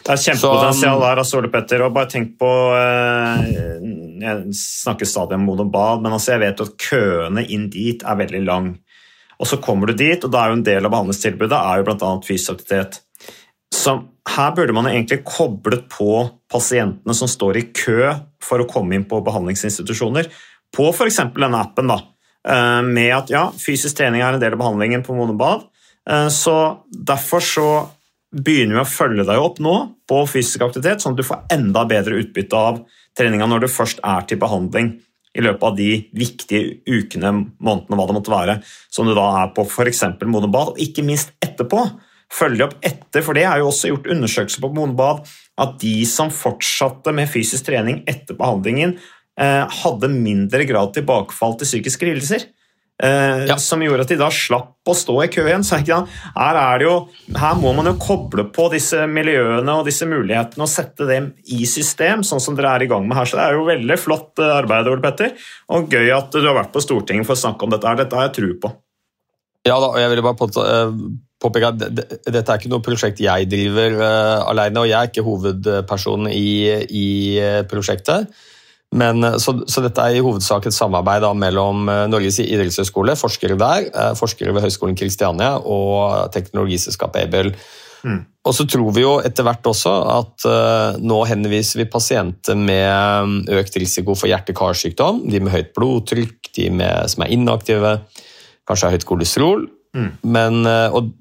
Det 0.01 0.13
er 0.13 0.21
kjempepotensial 0.23 1.03
der, 1.03 1.19
altså, 1.19 1.41
Ole 1.41 1.49
Petter. 1.51 1.83
og 1.83 1.91
bare 1.93 2.09
tenk 2.09 2.31
på 2.39 2.51
eh, 2.77 3.51
Jeg 4.23 4.55
snakker 4.55 5.05
stadig 5.05 5.35
om 5.35 5.43
Modum 5.49 5.69
Bad, 5.73 5.99
men 6.01 6.15
altså, 6.15 6.37
jeg 6.37 6.45
vet 6.45 6.63
at 6.63 6.79
køene 6.79 7.43
inn 7.43 7.67
dit 7.73 8.07
er 8.07 8.23
veldig 8.23 8.41
lang. 8.47 8.71
Og 9.41 9.49
så 9.49 9.59
kommer 9.59 9.91
du 9.91 9.99
dit, 9.99 10.23
og 10.23 10.31
da 10.31 10.45
er 10.45 10.53
jo 10.53 10.59
en 10.61 10.65
del 10.65 10.87
av 10.87 10.95
behandlingstilbudet 10.95 11.59
er 11.59 11.81
jo 11.81 11.87
bl.a. 11.89 12.15
fysisk 12.23 12.55
aktivitet. 12.55 13.01
Her 14.29 14.51
burde 14.53 14.73
man 14.75 14.85
egentlig 14.85 15.23
koblet 15.25 15.87
på 15.89 16.29
pasientene 16.51 17.15
som 17.17 17.29
står 17.29 17.57
i 17.57 17.67
kø 17.73 18.11
for 18.43 18.61
å 18.61 18.69
komme 18.69 18.95
inn 18.95 19.07
på 19.09 19.21
behandlingsinstitusjoner, 19.25 20.29
på 20.71 20.89
f.eks. 20.93 21.17
denne 21.33 21.57
appen. 21.57 21.87
da, 21.87 21.99
eh, 22.47 22.81
Med 22.81 23.15
at 23.15 23.29
ja, 23.29 23.49
fysisk 23.51 23.97
trening 23.97 24.21
er 24.21 24.33
en 24.33 24.39
del 24.39 24.53
av 24.53 24.59
behandlingen 24.59 25.03
på 25.03 25.15
Monobad. 25.15 25.65
Eh, 26.07 26.27
Så 26.29 26.83
derfor 26.91 27.41
så 27.41 27.89
begynner 28.31 28.79
vi 28.79 28.83
å 28.85 28.87
følge 28.87 29.25
deg 29.25 29.37
opp 29.37 29.59
nå 29.59 29.95
på 30.07 30.23
fysisk 30.29 30.61
aktivitet, 30.61 31.01
sånn 31.01 31.13
at 31.13 31.17
du 31.17 31.23
får 31.23 31.47
enda 31.51 31.83
bedre 31.85 32.21
utbytte 32.21 32.53
av 32.53 32.85
treninga 33.17 33.47
når 33.47 33.61
du 33.61 33.67
først 33.67 33.99
er 34.03 34.21
til 34.21 34.37
behandling 34.37 35.01
i 35.35 35.41
løpet 35.41 35.63
av 35.63 35.75
de 35.75 36.09
viktige 36.13 36.81
ukene, 36.87 37.31
månedene, 37.59 37.97
hva 37.97 38.07
det 38.07 38.15
måtte 38.15 38.33
være, 38.33 38.63
som 38.91 39.07
du 39.07 39.13
da 39.15 39.43
er 39.43 39.51
på 39.55 39.65
f.eks. 39.65 40.03
Monobad, 40.23 40.51
Bad, 40.51 40.73
og 40.73 40.77
ikke 40.83 41.05
minst 41.07 41.31
etterpå. 41.43 41.85
Følge 42.31 42.67
opp 42.69 42.77
etter, 42.85 43.23
for 43.25 43.35
det 43.35 43.43
er 43.43 43.59
jo 43.59 43.67
også 43.71 43.91
gjort 43.91 44.07
undersøkelser 44.13 44.63
på 44.63 44.71
Monebad 44.75 45.25
at 45.61 45.75
de 45.81 45.97
som 46.07 46.31
fortsatte 46.33 47.11
med 47.13 47.29
fysisk 47.29 47.67
trening 47.67 48.01
etter 48.09 48.37
behandlingen, 48.39 48.95
eh, 49.39 49.67
hadde 49.83 50.09
mindre 50.13 50.63
grad 50.69 50.93
tilbakefall 50.95 51.57
til 51.59 51.67
psykiske 51.67 52.07
lidelser. 52.07 52.47
Eh, 53.01 53.47
Ja. 53.49 53.55
Som 53.57 53.81
gjorde 53.81 54.01
at 54.05 54.11
de 54.13 54.15
da 54.15 54.29
slapp 54.29 54.77
å 54.85 54.93
stå 54.93 55.23
i 55.23 55.27
kø 55.27 55.41
igjen. 55.47 55.63
Så 55.65 55.79
her, 55.81 56.05
er 56.37 56.77
det 56.79 56.85
jo, 56.85 57.09
her 57.35 57.55
må 57.55 57.73
man 57.75 57.85
jo 57.89 57.93
koble 57.97 58.45
på 58.53 58.69
disse 58.71 59.07
miljøene 59.09 59.73
og 59.79 59.85
disse 59.85 60.05
mulighetene 60.05 60.61
og 60.61 60.69
sette 60.69 61.07
dem 61.09 61.33
i 61.49 61.65
system, 61.65 62.21
sånn 62.21 62.39
som 62.39 62.55
dere 62.55 62.75
er 62.75 62.83
i 62.85 62.87
gang 62.91 63.07
med 63.07 63.17
her. 63.17 63.25
Så 63.25 63.39
det 63.39 63.47
er 63.47 63.57
jo 63.57 63.65
veldig 63.65 63.97
flott 63.99 64.37
eh, 64.39 64.53
arbeid, 64.61 64.87
Ole 64.87 65.01
Petter. 65.01 65.33
Og 65.73 65.89
gøy 65.89 66.13
at 66.15 66.31
du 66.31 66.45
har 66.45 66.55
vært 66.55 66.71
på 66.71 66.83
Stortinget 66.85 67.25
for 67.25 67.33
å 67.33 67.41
snakke 67.41 67.65
om 67.65 67.73
dette. 67.73 67.97
Dette 67.97 68.15
har 68.15 68.29
jeg 68.29 68.37
tro 68.37 68.53
på. 68.61 68.73
Ja 69.65 69.79
da, 69.81 69.91
og 69.91 69.99
jeg 69.99 70.09
ville 70.13 70.25
bare 70.25 70.37
påpeke 71.41 71.71
at 71.73 71.77
det- 71.81 71.91
det- 71.97 72.21
dette 72.37 72.53
er 72.53 72.61
ikke 72.61 72.69
noe 72.71 72.85
prosjekt 72.85 73.19
jeg 73.19 73.49
driver 73.49 73.97
uh, 73.97 74.49
alene, 74.51 74.79
og 74.83 74.87
jeg 74.87 74.97
er 74.99 75.09
ikke 75.09 75.25
hovedpersonen 75.25 76.31
i, 76.31 76.47
i 76.87 77.37
eh, 77.41 77.61
prosjektet. 77.69 78.29
Men, 78.93 79.23
eh, 79.23 79.37
så, 79.39 79.53
så 79.71 79.81
dette 79.85 80.03
er 80.03 80.17
i 80.19 80.23
hovedsak 80.23 80.65
et 80.67 80.75
samarbeid 80.75 81.23
da, 81.23 81.31
mellom 81.33 81.87
eh, 81.89 82.07
Norges 82.11 82.41
idrettshøgskole, 82.43 83.15
forskere 83.19 83.55
der, 83.59 83.87
eh, 83.87 84.11
forskere 84.19 84.51
ved 84.55 84.65
Høgskolen 84.65 84.97
Kristiania 84.99 85.53
og 85.63 86.27
teknologiselskapet 86.35 87.23
Able. 87.29 87.53
Og 88.49 88.55
så 88.57 88.65
tror 88.65 88.89
vi 88.95 89.03
jo 89.03 89.19
etter 89.21 89.45
hvert 89.45 89.67
også 89.69 89.91
at 90.09 90.45
uh, 90.49 90.95
nå 90.97 91.19
henviser 91.29 91.83
vi 91.83 91.85
pasienter 91.85 92.57
med 92.57 93.27
mm, 93.29 93.35
økt 93.59 93.75
risiko 93.77 94.15
for 94.17 94.25
hjerte-karsykdom, 94.31 95.19
de 95.29 95.37
med 95.45 95.53
høyt 95.53 95.69
blodtrykk, 95.77 96.49
de 96.57 96.65
med, 96.79 97.11
som 97.13 97.21
er 97.21 97.35
inaktive, 97.35 97.91
kanskje 98.65 98.87
har 98.89 98.95
høyt 98.97 99.05
kolesterol. 99.05 99.67
Men, 100.21 100.65
eh, 100.65 100.93
og 100.93 101.11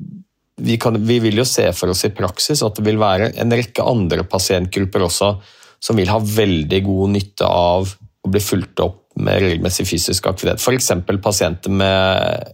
vi, 0.60 0.76
kan, 0.78 0.98
vi 1.06 1.18
vil 1.24 1.40
jo 1.40 1.46
se 1.48 1.66
for 1.76 1.92
oss 1.92 2.04
i 2.06 2.12
praksis 2.14 2.62
at 2.62 2.76
det 2.78 2.86
vil 2.86 3.00
være 3.00 3.32
en 3.40 3.54
rekke 3.56 3.86
andre 3.86 4.26
pasientgrupper 4.28 5.06
også 5.06 5.34
som 5.80 5.96
vil 5.96 6.10
ha 6.12 6.20
veldig 6.20 6.80
god 6.84 7.14
nytte 7.16 7.48
av 7.48 7.88
å 8.20 8.30
bli 8.30 8.42
fulgt 8.44 8.82
opp 8.84 8.98
med 9.20 9.40
regelmessig 9.42 9.86
fysisk 9.88 10.28
aktivitet. 10.28 10.60
F.eks. 10.60 10.90
pasienter 11.24 11.72
med 11.72 12.44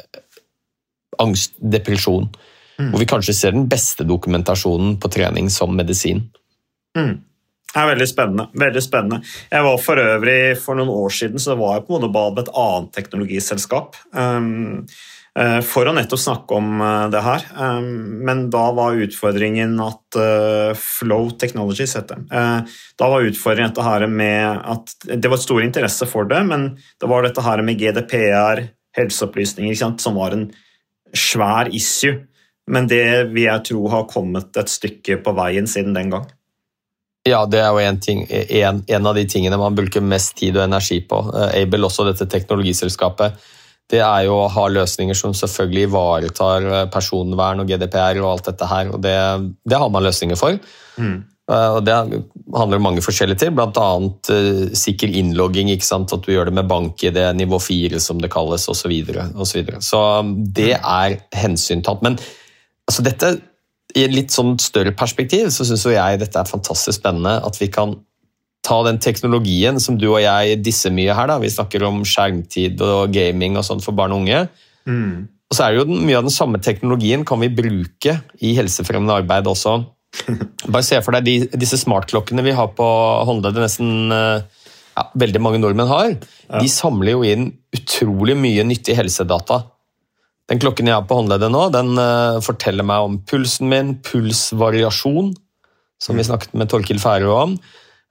angst, 1.23 1.57
depresjon, 1.59 2.29
hvor 2.77 3.01
vi 3.01 3.09
kanskje 3.09 3.35
ser 3.35 3.57
den 3.57 3.67
beste 3.71 4.07
dokumentasjonen 4.07 4.97
på 5.03 5.11
trening 5.13 5.51
som 5.51 5.75
medisin. 5.77 6.23
Det 6.97 7.83
er 7.83 7.91
veldig 7.91 8.09
spennende. 8.09 8.47
veldig 8.57 8.83
spennende. 8.85 9.19
Jeg 9.51 9.65
var 9.67 9.81
for 9.85 10.01
øvrig 10.01 10.57
For 10.57 10.79
noen 10.79 10.89
år 10.89 11.11
siden 11.13 11.43
så 11.43 11.59
var 11.59 11.75
jeg 11.75 11.85
på 11.85 11.97
Modobad 11.97 12.37
med 12.37 12.47
et 12.47 12.55
annet 12.57 12.95
teknologiselskap. 12.97 13.99
Um, 14.17 14.87
for 15.61 15.85
å 15.85 15.93
nettopp 15.93 16.21
snakke 16.23 16.57
om 16.57 16.79
uh, 16.81 17.09
det 17.13 17.21
her. 17.21 17.43
Um, 17.61 18.23
men 18.25 18.47
da 18.49 18.71
var 18.73 18.97
utfordringen 19.05 19.75
at 19.85 20.17
Flow 20.81 21.29
Technologies 21.37 21.93
het 21.99 22.09
det. 22.09 22.21
Da 22.97 23.09
var 23.13 23.27
utfordringen 23.27 23.75
dette 23.75 23.85
her 23.85 24.07
med 24.09 24.63
at 24.65 24.95
Det 25.05 25.29
var 25.29 25.43
stor 25.43 25.61
interesse 25.61 26.09
for 26.09 26.25
det, 26.31 26.41
men 26.49 26.71
det 26.77 27.11
var 27.11 27.27
dette 27.27 27.45
her 27.45 27.61
med 27.67 27.77
GDPR, 27.83 28.63
helseopplysninger, 28.97 29.77
som 30.01 30.17
var 30.17 30.33
en 30.33 30.47
svær 31.13 31.69
issue. 31.69 32.23
Men 32.71 32.89
det 32.91 33.05
vil 33.31 33.47
jeg 33.47 33.65
tro 33.69 33.85
har 33.93 34.09
kommet 34.11 34.57
et 34.59 34.73
stykke 34.73 35.21
på 35.23 35.37
veien 35.37 35.69
siden 35.71 35.95
den 35.95 36.11
gang. 36.17 36.27
Ja, 37.27 37.43
det 37.51 37.59
er 37.59 37.75
jo 37.75 37.83
en, 37.83 37.99
ting, 38.03 38.23
en, 38.31 38.85
en, 38.87 39.07
av 39.11 39.17
de 39.19 39.25
tingene 39.27 39.59
man 39.59 39.75
bruker 39.75 40.03
mest 40.03 40.37
tid 40.39 40.59
og 40.59 40.67
energi 40.69 41.01
på. 41.11 41.19
Abel, 41.49 41.87
også 41.89 42.07
dette 42.07 42.29
teknologiselskapet, 42.31 43.35
det 43.93 44.03
er 44.03 44.27
jo 44.27 44.35
å 44.41 44.51
ha 44.51 44.67
løsninger 44.73 45.15
som 45.15 45.35
selvfølgelig 45.37 45.87
ivaretar 45.87 46.67
eh, 46.67 46.85
personvern 46.91 47.63
og 47.63 47.71
GDPR 47.71 48.19
og 48.23 48.33
alt 48.33 48.51
dette 48.51 48.69
her. 48.71 48.91
og 48.91 49.03
Det, 49.05 49.17
det 49.63 49.79
har 49.79 49.91
man 49.95 50.07
løsninger 50.07 50.39
for. 50.41 50.59
Mm. 50.99 51.21
Eh, 51.47 51.69
og 51.77 51.85
Det 51.87 51.95
handler 51.95 52.81
om 52.81 52.87
mange 52.89 53.05
forskjellige 53.05 53.45
ting, 53.45 53.55
bl.a. 53.55 53.91
Uh, 54.31 54.75
sikker 54.75 55.13
innlogging. 55.21 55.71
ikke 55.71 55.87
sant? 55.87 56.13
At 56.13 56.27
du 56.27 56.33
gjør 56.35 56.51
det 56.51 56.57
med 56.59 56.71
bank-ID, 56.71 57.21
nivå 57.39 57.61
4 57.63 58.03
som 58.03 58.23
det 58.23 58.33
kalles, 58.35 58.67
osv. 58.67 58.83
Så, 58.83 58.91
videre, 58.91 59.29
og 59.35 59.47
så, 59.47 59.61
videre. 59.61 59.83
så 59.83 60.01
det 60.35 60.75
er 60.79 61.21
hensyntatt. 61.35 62.03
Men 62.03 62.19
altså, 62.91 63.07
dette 63.07 63.37
i 63.97 64.03
et 64.05 64.13
litt 64.13 64.35
sånn 64.35 64.59
større 64.61 64.93
perspektiv 64.93 65.49
så 65.55 65.65
syns 65.65 65.87
jeg 65.89 66.19
dette 66.21 66.41
er 66.43 66.51
fantastisk 66.51 66.99
spennende. 66.99 67.39
At 67.47 67.57
vi 67.63 67.71
kan 67.73 67.95
ta 68.67 68.81
den 68.87 68.99
teknologien 69.03 69.79
som 69.83 69.99
du 70.01 70.09
og 70.09 70.21
jeg 70.25 70.59
disser 70.65 70.95
mye 70.95 71.15
her. 71.15 71.31
da, 71.31 71.39
Vi 71.43 71.53
snakker 71.53 71.87
om 71.87 72.03
skjermtid 72.07 72.83
og 72.83 73.15
gaming 73.15 73.59
og 73.59 73.67
sånt 73.67 73.85
for 73.87 73.97
barn 73.97 74.15
og 74.15 74.25
unge. 74.25 74.47
Mm. 74.91 75.29
Og 75.47 75.55
så 75.55 75.67
er 75.67 75.75
det 75.75 75.83
jo 75.85 76.01
Mye 76.03 76.19
av 76.19 76.27
den 76.27 76.35
samme 76.35 76.59
teknologien 76.63 77.25
kan 77.27 77.39
vi 77.43 77.53
bruke 77.55 78.19
i 78.43 78.55
helsefremmende 78.59 79.21
arbeid 79.23 79.47
også. 79.47 79.79
Bare 80.73 80.87
se 80.87 80.99
for 81.05 81.15
deg 81.15 81.27
de, 81.27 81.37
disse 81.59 81.79
smartklokkene 81.83 82.45
vi 82.47 82.55
har 82.57 82.73
på 82.75 82.89
håndleddet. 83.29 83.63
Nesten 83.63 84.11
ja, 84.97 85.07
veldig 85.15 85.43
mange 85.45 85.61
nordmenn 85.63 85.91
har. 85.91 86.13
Ja. 86.49 86.61
De 86.61 86.69
samler 86.73 87.15
jo 87.15 87.25
inn 87.27 87.51
utrolig 87.77 88.37
mye 88.39 88.65
nyttig 88.67 88.97
helsedata. 88.99 89.63
Den 90.51 90.63
klokken 90.63 90.89
jeg 90.89 90.95
har 90.95 91.07
på 91.09 91.19
håndleddet 91.19 91.51
nå, 91.51 91.65
den 91.75 91.97
uh, 91.99 92.39
forteller 92.45 92.87
meg 92.87 93.09
om 93.09 93.17
pulsen 93.27 93.67
min, 93.71 93.97
pulsvariasjon, 94.07 95.33
som 96.03 96.15
vi 96.15 96.23
mm. 96.23 96.29
snakket 96.29 96.55
med 96.55 96.71
Torkild 96.71 97.03
Færø 97.03 97.33
om. 97.35 97.57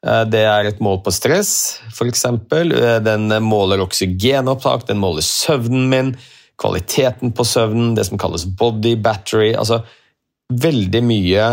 Uh, 0.05 0.23
det 0.29 0.43
er 0.45 0.69
et 0.69 0.81
mål 0.83 1.01
på 1.05 1.13
stress, 1.13 1.81
f.eks. 1.91 2.25
Uh, 2.29 2.97
den 3.03 3.27
måler 3.43 3.83
oksygenopptak, 3.83 4.87
den 4.89 5.01
måler 5.01 5.25
søvnen 5.25 5.87
min, 5.91 6.11
kvaliteten 6.61 7.33
på 7.35 7.43
søvnen, 7.43 7.95
det 7.97 8.05
som 8.07 8.19
kalles 8.21 8.45
body 8.47 8.95
battery. 8.95 9.53
Altså 9.57 9.81
veldig 10.53 11.01
mye 11.03 11.47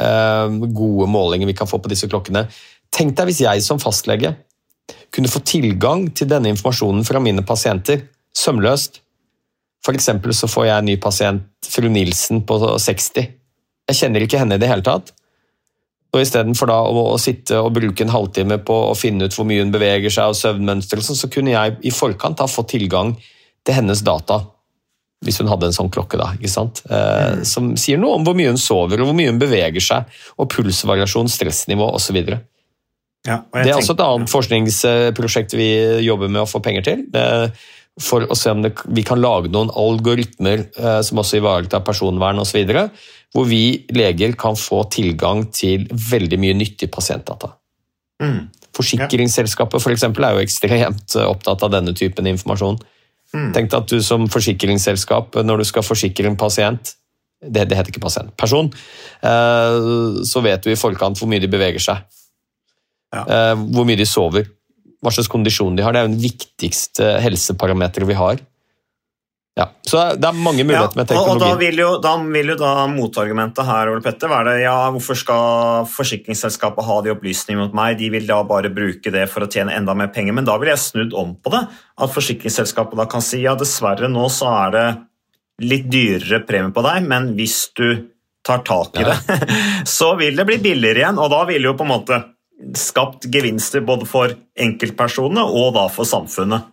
gode 0.00 1.06
målinger 1.12 1.44
vi 1.44 1.52
kan 1.52 1.68
få 1.68 1.76
på 1.84 1.90
disse 1.92 2.08
klokkene. 2.08 2.46
Tenk 2.88 3.12
deg 3.18 3.28
hvis 3.28 3.42
jeg 3.44 3.60
som 3.60 3.76
fastlege 3.82 4.30
kunne 5.12 5.28
få 5.28 5.42
tilgang 5.44 6.06
til 6.16 6.30
denne 6.30 6.48
informasjonen 6.54 7.04
fra 7.04 7.20
mine 7.20 7.44
pasienter 7.44 8.06
sømløst 8.32 9.02
F.eks. 9.80 10.10
så 10.36 10.48
får 10.48 10.66
jeg 10.68 10.76
en 10.76 10.88
ny 10.90 10.96
pasient, 11.00 11.46
fru 11.64 11.88
Nilsen 11.88 12.42
på 12.44 12.58
60. 12.60 13.30
Jeg 13.88 13.96
kjenner 13.96 14.24
ikke 14.24 14.40
henne 14.40 14.58
i 14.58 14.60
det 14.60 14.68
hele 14.68 14.84
tatt. 14.84 15.14
Og 16.10 16.22
Istedenfor 16.24 16.72
å, 16.74 16.78
å 17.14 17.18
sitte 17.22 17.60
og 17.62 17.74
bruke 17.76 18.02
en 18.02 18.12
halvtime 18.12 18.58
på 18.66 18.76
å 18.90 18.96
finne 18.98 19.28
ut 19.28 19.36
hvor 19.36 19.46
mye 19.46 19.62
hun 19.62 19.74
beveger 19.74 20.10
seg, 20.10 20.32
og 20.32 20.38
søvnmønster, 20.38 21.02
så, 21.06 21.14
så 21.18 21.30
kunne 21.30 21.54
jeg 21.54 21.76
i 21.86 21.92
forkant 21.94 22.42
ha 22.42 22.48
fått 22.50 22.72
tilgang 22.74 23.14
til 23.66 23.76
hennes 23.76 24.02
data. 24.06 24.40
Hvis 25.24 25.38
hun 25.42 25.50
hadde 25.52 25.68
en 25.68 25.76
sånn 25.76 25.90
klokke, 25.92 26.18
da, 26.18 26.30
ikke 26.38 26.50
sant? 26.50 26.82
Eh, 26.88 27.40
mm. 27.40 27.42
som 27.46 27.74
sier 27.78 28.00
noe 28.00 28.18
om 28.18 28.24
hvor 28.26 28.38
mye 28.38 28.50
hun 28.50 28.60
sover, 28.60 29.02
og 29.02 29.10
hvor 29.10 29.18
mye 29.18 29.30
hun 29.30 29.40
beveger 29.42 29.84
seg, 29.84 30.22
og 30.40 30.48
pulsvariasjon, 30.50 31.30
stressnivå 31.30 31.90
osv. 31.98 32.22
Ja, 33.28 33.42
det 33.52 33.68
er 33.68 33.76
også 33.76 33.94
et 33.98 34.02
annet 34.02 34.32
forskningsprosjekt 34.32 35.54
vi 35.58 35.68
jobber 36.06 36.32
med 36.32 36.42
å 36.42 36.48
få 36.48 36.62
penger 36.64 36.88
til. 36.88 37.04
Eh, 37.14 37.68
for 38.00 38.24
å 38.24 38.36
se 38.38 38.52
om 38.54 38.62
det, 38.64 38.72
vi 38.88 39.04
kan 39.06 39.20
lage 39.20 39.50
noen 39.52 39.70
algoritmer 39.76 40.64
eh, 40.64 41.00
som 41.04 41.20
også 41.20 41.40
ivaretar 41.40 41.84
personvern 41.84 42.40
osv. 42.40 42.62
Hvor 43.34 43.46
vi 43.46 43.86
leger 43.94 44.34
kan 44.38 44.56
få 44.58 44.82
tilgang 44.90 45.44
til 45.54 45.86
veldig 45.90 46.38
mye 46.42 46.56
nyttig 46.58 46.90
pasientdata. 46.90 47.52
Mm. 48.22 48.48
Forsikringsselskapet 48.76 49.82
for 49.82 49.94
eksempel, 49.94 50.26
er 50.26 50.34
jo 50.34 50.46
ekstremt 50.46 51.14
opptatt 51.22 51.62
av 51.66 51.74
denne 51.76 51.94
typen 51.96 52.26
informasjon. 52.30 52.80
Mm. 53.30 53.50
Tenk 53.54 53.70
deg 53.70 53.78
at 53.78 53.92
du 53.92 54.02
som 54.02 54.26
forsikringsselskap, 54.30 55.38
når 55.46 55.62
du 55.62 55.68
skal 55.70 55.86
forsikre 55.86 56.30
en 56.30 56.38
pasient 56.40 56.96
det, 57.40 57.64
det 57.70 57.76
heter 57.76 57.94
ikke 57.94 58.04
pasient, 58.04 58.32
person, 58.36 58.68
eh, 59.24 59.76
så 60.28 60.42
vet 60.44 60.64
du 60.64 60.72
i 60.72 60.78
forkant 60.78 61.16
hvor 61.16 61.30
mye 61.30 61.40
de 61.40 61.48
beveger 61.48 61.80
seg. 61.80 62.02
Ja. 63.14 63.22
Eh, 63.24 63.54
hvor 63.72 63.86
mye 63.88 63.98
de 63.98 64.06
sover 64.06 64.44
hva 65.00 65.12
slags 65.14 65.30
kondisjon 65.32 65.76
de 65.76 65.84
har. 65.84 65.94
Det 65.94 66.00
er 66.02 66.06
jo 66.06 66.12
den 66.12 66.22
viktigste 66.22 67.06
helseparameteret 67.24 68.08
vi 68.10 68.18
har. 68.18 68.42
Ja, 69.58 69.66
så 69.82 70.02
Det 70.14 70.28
er 70.28 70.36
mange 70.36 70.62
muligheter 70.64 70.94
ja, 70.94 71.00
med 71.00 71.08
teknologi. 71.10 71.32
Og, 71.34 71.40
da 71.42 71.56
vil 71.58 71.80
jo, 71.82 71.88
da 72.02 72.12
vil 72.22 72.52
jo 72.52 72.56
da 72.60 72.86
motargumentet 72.90 73.66
her 73.66 73.90
Ole 73.90 74.04
Petter, 74.04 74.30
være 74.30 74.54
det, 74.54 74.62
ja, 74.62 74.76
hvorfor 74.94 75.18
skal 75.18 75.88
forsikringsselskapet 75.90 76.86
ha 76.86 76.98
de 77.04 77.12
opplysningene 77.14 77.66
mot 77.66 77.76
meg? 77.76 77.98
De 77.98 78.12
vil 78.14 78.28
da 78.28 78.38
bare 78.46 78.70
bruke 78.72 79.12
det 79.12 79.26
for 79.32 79.44
å 79.44 79.50
tjene 79.50 79.74
enda 79.76 79.96
mer 79.98 80.12
penger. 80.14 80.36
Men 80.38 80.46
da 80.48 80.56
vil 80.60 80.70
jeg 80.70 80.84
snudd 80.84 81.16
om 81.18 81.34
på 81.42 81.52
det. 81.56 81.64
At 81.98 82.14
forsikringsselskapet 82.14 83.02
da 83.02 83.08
kan 83.10 83.24
si 83.26 83.42
ja, 83.42 83.56
dessverre 83.58 84.08
nå 84.08 84.28
så 84.32 84.54
er 84.54 84.76
det 84.76 84.86
litt 85.66 85.90
dyrere 85.92 86.44
premie 86.48 86.72
på 86.72 86.86
deg, 86.86 87.04
men 87.10 87.32
hvis 87.36 87.58
du 87.76 87.88
tar 88.46 88.62
tak 88.64 88.96
i 89.02 89.04
det, 89.04 89.18
så 89.98 90.14
vil 90.16 90.38
det 90.38 90.46
bli 90.48 90.60
billigere 90.62 91.02
igjen. 91.02 91.20
Og 91.20 91.32
da 91.34 91.42
vil 91.50 91.66
jo 91.68 91.74
på 91.76 91.84
en 91.88 91.94
måte 91.98 92.22
skapt 92.76 93.26
gevinster 93.32 93.82
både 93.84 94.06
for 94.08 94.32
enkeltpersonene 94.60 95.44
og 95.44 95.74
da 95.76 95.86
for 95.92 96.08
samfunnet. 96.08 96.68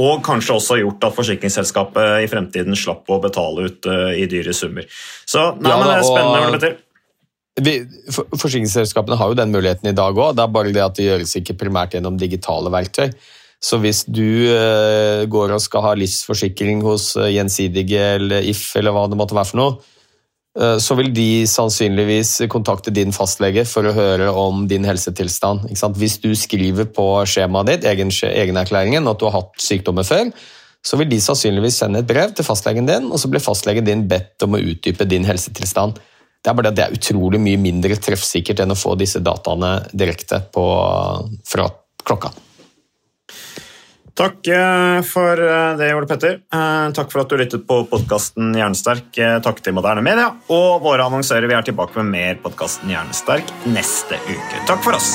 Og 0.00 0.24
kanskje 0.26 0.56
også 0.56 0.78
gjort 0.80 1.06
at 1.06 1.14
forsikringsselskapet 1.14 2.24
i 2.24 2.30
fremtiden 2.30 2.74
slapp 2.78 3.10
å 3.10 3.20
betale 3.22 3.68
ut 3.68 3.86
uh, 3.90 4.10
i 4.16 4.26
dyre 4.30 4.54
summer. 4.56 4.88
Så 5.22 5.52
nei, 5.60 5.70
ja, 5.70 5.78
men 5.78 5.90
det 5.90 5.94
er 6.00 6.08
spennende. 6.08 6.58
Petter. 6.58 6.80
Vi, 7.64 7.76
for, 8.10 8.26
forsikringsselskapene 8.34 9.18
har 9.20 9.30
jo 9.30 9.38
den 9.38 9.54
muligheten 9.54 9.92
i 9.92 9.94
dag 9.94 10.18
òg, 10.18 10.34
det 10.34 10.42
er 10.42 10.54
bare 10.56 10.74
det 10.74 10.82
at 10.82 10.98
det 10.98 11.06
gjøres 11.06 11.36
ikke 11.38 11.58
primært 11.60 11.94
gjennom 11.94 12.18
digitale 12.18 12.72
verktøy. 12.74 13.14
Så 13.64 13.78
hvis 13.80 14.02
du 14.10 14.50
uh, 14.50 15.22
går 15.30 15.54
og 15.54 15.62
skal 15.62 15.86
ha 15.86 15.94
livsforsikring 15.96 16.82
hos 16.84 17.12
uh, 17.16 17.30
Gjensidige 17.30 18.16
eller 18.18 18.44
If 18.50 18.66
eller 18.76 18.92
hva 18.92 19.06
det 19.08 19.20
måtte 19.20 19.38
være 19.38 19.52
for 19.52 19.62
noe, 19.62 19.76
Eh, 19.78 20.03
så 20.54 20.94
vil 20.94 21.08
de 21.10 21.44
sannsynligvis 21.50 22.44
kontakte 22.52 22.92
din 22.94 23.10
fastlege 23.14 23.64
for 23.66 23.88
å 23.88 23.94
høre 23.96 24.28
om 24.38 24.68
din 24.70 24.86
helsetilstand. 24.86 25.66
Hvis 25.98 26.20
du 26.22 26.30
skriver 26.38 26.86
på 26.94 27.06
skjemaet 27.26 27.72
ditt 27.72 27.88
egen, 27.90 28.12
egenerklæringen 28.30 29.10
at 29.10 29.18
du 29.18 29.26
har 29.26 29.40
hatt 29.40 29.58
sykdommer 29.58 30.06
før, 30.06 30.30
så 30.84 30.98
vil 31.00 31.08
de 31.10 31.18
sannsynligvis 31.22 31.80
sende 31.80 32.04
et 32.04 32.08
brev 32.08 32.34
til 32.36 32.46
fastlegen 32.46 32.86
din, 32.86 33.10
og 33.10 33.18
så 33.18 33.30
blir 33.32 33.42
fastlegen 33.42 33.86
din 33.86 34.06
bedt 34.08 34.44
om 34.46 34.54
å 34.54 34.62
utdype 34.62 35.08
din 35.08 35.26
helsetilstand. 35.26 35.98
Det 36.44 36.52
er 36.52 36.58
bare 36.58 36.70
at 36.70 36.76
det 36.76 36.84
er 36.84 36.96
utrolig 36.98 37.40
mye 37.40 37.58
mindre 37.60 37.96
treffsikkert 37.96 38.60
enn 38.60 38.74
å 38.74 38.78
få 38.78 38.92
disse 39.00 39.22
dataene 39.24 39.78
direkte 39.96 40.42
på, 40.52 40.64
fra 41.48 41.70
klokka. 42.04 42.34
Takk 44.14 44.46
eh, 44.46 45.00
for 45.02 45.40
eh, 45.42 45.76
det, 45.78 45.90
Ole 45.94 46.06
Petter. 46.06 46.38
Eh, 46.54 46.86
takk 46.94 47.10
for 47.10 47.24
at 47.24 47.32
du 47.32 47.38
lyttet 47.40 47.66
på 47.66 47.80
podkasten 47.90 48.54
Hjernesterk. 48.54 49.10
Takk 49.42 49.62
til 49.64 49.74
Moderne 49.74 50.04
Media 50.06 50.30
og 50.54 50.84
våre 50.86 51.08
annonsører. 51.08 51.50
Vi 51.50 51.58
er 51.58 51.66
tilbake 51.66 51.98
med 51.98 52.14
mer 52.14 52.38
podkasten 52.46 52.94
Hjernesterk 52.94 53.50
neste 53.66 54.20
uke. 54.30 54.66
Takk 54.70 54.86
for 54.86 55.00
oss. 55.00 55.14